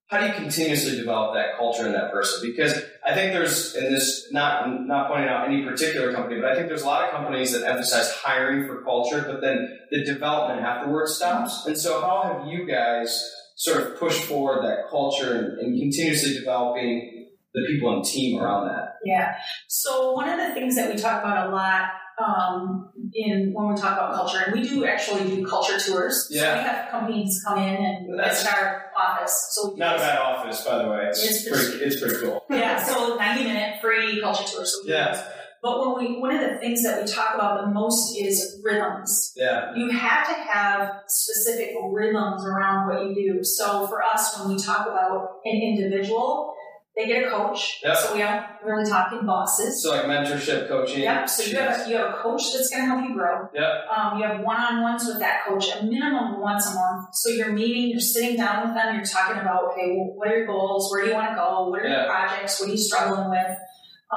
How 0.08 0.22
do 0.22 0.28
you 0.28 0.34
continuously 0.36 0.96
develop 0.96 1.34
that 1.34 1.58
culture 1.58 1.86
in 1.86 1.92
that 1.92 2.14
person? 2.14 2.50
Because 2.50 2.82
I 3.06 3.14
think 3.14 3.34
there's, 3.34 3.76
and 3.76 3.94
this 3.94 4.32
not 4.32 4.88
not 4.88 5.10
pointing 5.10 5.28
out 5.28 5.46
any 5.50 5.66
particular 5.66 6.14
company, 6.14 6.40
but 6.40 6.50
I 6.50 6.56
think 6.56 6.70
there's 6.70 6.84
a 6.84 6.88
lot 6.88 7.04
of 7.04 7.12
companies 7.12 7.52
that 7.52 7.70
emphasize 7.70 8.10
hiring 8.12 8.68
for 8.68 8.84
culture, 8.84 9.22
but 9.28 9.42
then 9.42 9.80
the 9.90 10.06
development 10.06 10.66
afterwards 10.66 11.16
stops. 11.16 11.66
And 11.66 11.78
so, 11.78 12.00
how 12.00 12.22
have 12.24 12.48
you 12.48 12.66
guys 12.66 13.30
sort 13.58 13.82
of 13.82 14.00
pushed 14.00 14.24
forward 14.24 14.64
that 14.64 14.90
culture 14.90 15.34
and, 15.34 15.60
and 15.60 15.78
continuously 15.78 16.34
developing 16.34 17.21
the 17.54 17.62
people 17.68 17.96
and 17.96 18.04
team 18.06 18.40
around 18.42 18.68
that? 18.68 18.96
Yeah. 19.06 19.36
So 19.68 20.14
one 20.14 20.30
of 20.30 20.38
the 20.38 20.54
things 20.54 20.76
that 20.76 20.94
we 20.94 21.00
talk 21.00 21.22
about 21.24 21.48
a 21.48 21.52
lot 21.52 21.90
um, 22.22 22.92
in 23.14 23.52
when 23.54 23.74
we 23.74 23.76
talk 23.76 23.94
about 23.98 24.14
culture, 24.14 24.44
and 24.46 24.54
we 24.54 24.68
do 24.68 24.86
actually 24.86 25.24
do 25.36 25.46
culture 25.46 25.80
tours. 25.80 26.28
So 26.30 26.36
Yeah. 26.36 26.58
we 26.58 26.64
have 26.64 26.92
companies 26.92 27.42
come 27.46 27.58
in 27.58 27.76
and 27.84 28.20
That's- 28.20 28.44
visit 28.44 28.54
our 28.54 28.92
office. 28.96 29.50
So 29.54 29.72
we 29.74 29.80
Not 29.80 29.96
a 29.96 30.00
bad 30.00 30.20
office, 30.20 30.64
by 30.64 30.84
the 30.84 30.90
way. 30.90 31.06
It's, 31.10 31.24
It's 31.24 31.50
pretty, 31.50 31.84
it's 31.84 32.00
pretty 32.00 32.24
cool. 32.24 32.46
Yeah, 32.50 32.82
so 32.84 33.16
90 33.16 33.44
minute 33.46 33.82
free 33.82 34.22
culture 34.22 34.44
tour. 34.44 34.66
So 34.66 34.82
Yeah. 34.86 35.20
But 35.64 35.80
when 35.80 35.98
we, 36.00 36.20
one 36.20 36.34
of 36.36 36.42
the 36.42 36.58
things 36.58 36.82
that 36.84 37.02
we 37.04 37.12
talk 37.12 37.36
about 37.36 37.62
the 37.62 37.68
most 37.72 38.18
is 38.20 38.60
rhythms. 38.64 39.32
Yeah. 39.36 39.74
You 39.76 39.90
have 39.92 40.28
to 40.28 40.34
have 40.34 41.02
specific 41.08 41.76
rhythms 41.92 42.44
around 42.46 42.88
what 42.90 43.06
you 43.06 43.14
do. 43.36 43.44
So 43.44 43.86
for 43.88 44.02
us, 44.04 44.40
when 44.40 44.56
we 44.56 44.62
talk 44.62 44.88
about 44.88 45.38
an 45.46 45.62
individual, 45.62 46.56
they 47.02 47.08
get 47.08 47.28
a 47.28 47.30
coach. 47.30 47.80
Yep. 47.84 47.98
So 47.98 48.16
we 48.16 48.22
aren't 48.22 48.46
really 48.64 48.90
talking 48.90 49.26
bosses. 49.26 49.82
So 49.82 49.92
like 49.92 50.06
mentorship, 50.06 50.68
coaching. 50.68 51.02
Yep. 51.04 51.30
So 51.30 51.44
you 51.44 51.58
have 51.58 51.86
a, 51.86 51.90
you 51.90 51.98
have 51.98 52.10
a 52.14 52.18
coach 52.18 52.42
that's 52.54 52.70
going 52.70 52.84
to 52.84 52.88
help 52.90 53.04
you 53.10 53.16
grow. 53.16 53.48
Yep. 53.54 53.72
Um, 53.96 54.18
you 54.20 54.24
have 54.28 54.42
one-on-ones 54.42 55.06
with 55.08 55.20
that 55.20 55.46
coach, 55.48 55.66
a 55.76 55.84
minimum 55.84 56.40
once 56.42 56.68
a 56.68 56.74
month. 56.76 57.10
So 57.14 57.30
you're 57.30 57.54
meeting, 57.54 57.90
you're 57.90 58.00
sitting 58.00 58.38
down 58.38 58.68
with 58.68 58.76
them, 58.76 58.96
you're 58.96 59.06
talking 59.06 59.42
about, 59.42 59.72
okay, 59.72 59.96
well, 59.98 60.14
what 60.16 60.28
are 60.30 60.38
your 60.38 60.48
goals? 60.48 60.92
Where 60.92 61.04
do 61.04 61.10
you 61.10 61.16
want 61.16 61.30
to 61.30 61.36
go? 61.36 61.70
What 61.70 61.80
are 61.82 61.88
Yeah. 61.88 62.04
your 62.04 62.12
projects? 62.14 62.60
What 62.60 62.70
are 62.70 62.72
you 62.72 62.78
struggling 62.78 63.30
with? 63.30 63.58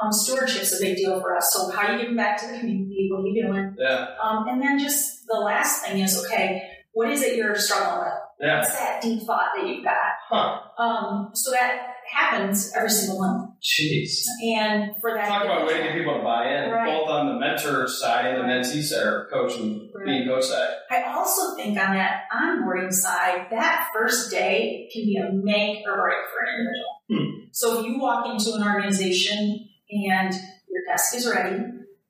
Um, 0.01 0.11
stewardship's 0.11 0.77
a 0.77 0.83
big 0.83 0.97
deal 0.97 1.19
for 1.21 1.35
us. 1.37 1.49
So 1.53 1.71
how 1.71 1.87
are 1.87 1.93
you 1.93 1.99
giving 2.01 2.17
back 2.17 2.37
to 2.41 2.47
the 2.47 2.59
community? 2.59 3.07
What 3.11 3.23
are 3.23 3.27
you 3.27 3.47
doing? 3.47 3.75
Yeah. 3.79 4.07
Um, 4.21 4.45
and 4.49 4.61
then 4.61 4.77
just 4.77 5.25
the 5.27 5.39
last 5.39 5.85
thing 5.85 5.99
is, 6.01 6.23
okay, 6.25 6.61
what 6.91 7.09
is 7.09 7.21
it 7.21 7.37
you're 7.37 7.55
struggling 7.55 7.99
with? 8.05 8.13
Yeah. 8.41 8.59
What's 8.59 8.77
that 8.77 9.01
deep 9.01 9.23
thought 9.23 9.51
that 9.55 9.65
you've 9.65 9.85
got? 9.85 9.95
Huh. 10.29 10.59
Um, 10.77 11.29
so 11.33 11.51
that 11.51 11.94
happens 12.11 12.71
every 12.75 12.89
single 12.89 13.19
month. 13.19 13.51
Jeez. 13.61 14.25
And 14.57 14.91
for 15.01 15.13
that, 15.13 15.27
Talk 15.27 15.45
about 15.45 15.63
a 15.63 15.65
way 15.65 15.87
to 15.87 15.93
people 15.93 16.17
to 16.17 16.23
buy 16.23 16.47
in, 16.47 16.69
Right. 16.69 16.85
both 16.85 17.09
on 17.09 17.27
the 17.27 17.39
mentor 17.39 17.87
side 17.87 18.25
and 18.27 18.37
the 18.37 18.43
mentee 18.43 18.81
side, 18.83 19.03
or 19.05 19.27
coach 19.31 19.57
and 19.57 19.89
being 20.05 20.27
coach 20.27 20.45
side. 20.45 20.69
I 20.91 21.03
also 21.13 21.55
think 21.55 21.79
on 21.79 21.95
that 21.95 22.23
onboarding 22.33 22.91
side, 22.93 23.47
that 23.51 23.89
first 23.93 24.29
day 24.31 24.89
can 24.93 25.03
be 25.05 25.17
a 25.17 25.31
make 25.31 25.79
or 25.87 25.95
break 26.01 26.17
for 26.31 26.45
an 26.45 26.59
individual. 26.59 26.95
Hmm. 27.09 27.47
So 27.51 27.79
if 27.79 27.85
you 27.85 27.99
walk 27.99 28.27
into 28.31 28.53
an 28.55 28.63
organization 28.63 29.67
and 29.89 30.33
your 30.33 30.81
desk 30.87 31.15
is 31.15 31.27
ready, 31.27 31.57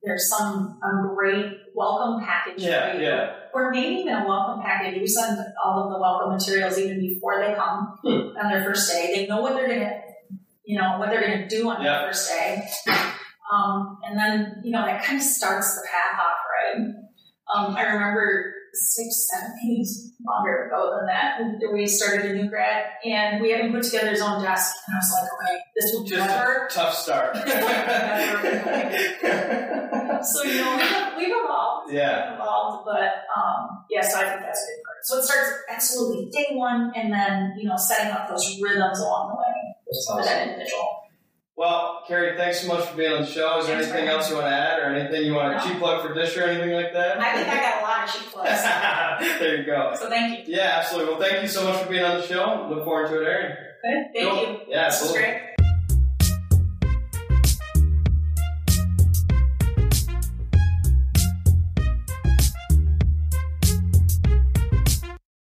there's 0.05 0.29
some 0.29 0.77
a 0.83 1.07
great 1.15 1.45
welcome 1.73 2.23
package 2.25 2.61
Yeah, 2.63 2.91
for 2.93 2.97
you. 2.99 3.05
yeah. 3.07 3.31
Or 3.53 3.71
maybe 3.71 3.95
even 4.01 4.13
a 4.13 4.25
welcome 4.27 4.61
package. 4.63 4.99
We 5.01 5.07
send 5.07 5.39
all 5.63 5.83
of 5.85 5.91
the 5.93 5.99
welcome 5.99 6.33
materials 6.33 6.77
even 6.77 6.99
before 6.99 7.39
they 7.39 7.53
come 7.55 7.97
Hmm. 8.03 8.35
on 8.37 8.49
their 8.51 8.63
first 8.63 8.91
day. 8.91 9.11
They 9.15 9.25
know 9.27 9.41
what 9.41 9.53
they're 9.53 9.67
gonna, 9.67 10.01
you 10.65 10.77
know, 10.79 10.97
what 10.99 11.09
they're 11.09 11.21
gonna 11.21 11.47
do 11.47 11.69
on 11.69 11.81
Yeah. 11.83 11.99
their 11.99 12.07
first 12.09 12.29
day. 12.29 12.67
Um, 13.53 13.97
and 14.03 14.17
then, 14.17 14.59
you 14.63 14.71
know, 14.71 14.83
that 14.85 15.03
kind 15.03 15.17
of 15.19 15.23
starts 15.23 15.75
the 15.75 15.87
path 15.87 16.19
off, 16.19 16.39
right? 16.51 16.81
Um, 17.55 17.75
I 17.75 17.83
remember 17.93 18.53
six, 18.73 19.29
seven, 19.31 19.53
maybe 19.63 19.85
longer 20.27 20.65
ago 20.65 20.97
than 20.97 21.05
that, 21.05 21.39
we 21.71 21.85
started 21.87 22.31
a 22.31 22.33
new 22.33 22.49
grad 22.49 22.85
and 23.05 23.39
we 23.41 23.51
had 23.51 23.61
him 23.61 23.71
put 23.71 23.83
together 23.83 24.09
his 24.09 24.21
own 24.21 24.41
desk. 24.43 24.73
And 24.87 24.95
I 24.95 24.97
was 24.97 25.11
like, 25.13 25.29
okay, 25.31 25.57
this 25.77 25.93
will 25.93 26.03
Just 26.03 26.27
never. 26.27 26.65
a 26.65 26.69
tough 26.69 26.93
start. 26.95 27.35
So, 30.25 30.43
you 30.43 30.55
know, 30.61 30.75
we've, 30.77 31.17
we've 31.27 31.35
evolved. 31.35 31.91
yeah. 31.93 32.33
Involved, 32.33 32.85
but 32.85 33.25
um, 33.35 33.85
yeah, 33.89 34.01
so 34.01 34.19
I 34.19 34.23
think 34.29 34.41
that's 34.41 34.61
a 34.63 34.67
big 34.71 34.83
part. 34.83 34.97
So 35.03 35.17
it 35.19 35.23
starts 35.23 35.49
absolutely 35.69 36.29
day 36.31 36.55
one, 36.55 36.91
and 36.95 37.13
then 37.13 37.55
you 37.57 37.67
know 37.69 37.77
setting 37.77 38.11
up 38.11 38.27
those 38.27 38.59
rhythms 38.61 38.99
along 38.99 39.29
the 39.29 39.35
way 39.35 39.75
That's 39.87 40.05
for 40.07 40.13
awesome. 40.19 40.25
that 40.25 40.47
individual. 40.47 41.01
Well, 41.57 42.03
Keri, 42.05 42.35
thanks 42.35 42.59
so 42.61 42.67
much 42.67 42.83
for 42.85 42.97
being 42.97 43.13
on 43.13 43.21
the 43.21 43.27
show. 43.27 43.59
Is 43.59 43.67
there 43.67 43.77
Thanks 43.77 43.91
anything 43.93 44.09
else 44.09 44.29
you 44.29 44.35
want 44.35 44.47
to 44.47 44.51
add, 44.51 44.77
or 44.79 44.93
anything 44.93 45.23
you 45.25 45.33
want 45.33 45.57
to 45.57 45.65
No. 45.65 45.71
cheap 45.71 45.79
plug 45.81 46.05
for 46.05 46.13
Disher 46.13 46.43
anything 46.43 46.71
like 46.73 46.91
that? 46.91 47.17
I 47.21 47.33
think 47.33 47.47
I 47.47 47.55
got 47.55 47.81
a 47.81 47.83
lot 47.85 48.03
of 48.03 48.13
cheap 48.13 48.29
plugs. 48.31 48.61
there 49.39 49.55
you 49.57 49.65
go. 49.65 49.93
so 49.97 50.09
thank 50.09 50.47
you. 50.47 50.55
Yeah, 50.57 50.79
absolutely. 50.83 51.13
Well, 51.13 51.21
thank 51.21 51.41
you 51.43 51.47
so 51.47 51.63
much 51.63 51.81
for 51.81 51.89
being 51.89 52.03
on 52.03 52.19
the 52.19 52.27
show. 52.27 52.67
Look 52.69 52.83
forward 52.83 53.07
to 53.09 53.21
it 53.21 53.25
airing. 53.25 53.55
Good. 53.55 54.05
Thank 54.13 54.29
Cool. 54.29 54.41
you. 54.51 54.59
Yeah, 54.67 54.89
This 54.89 55.01
was 55.01 55.11
great. 55.13 55.54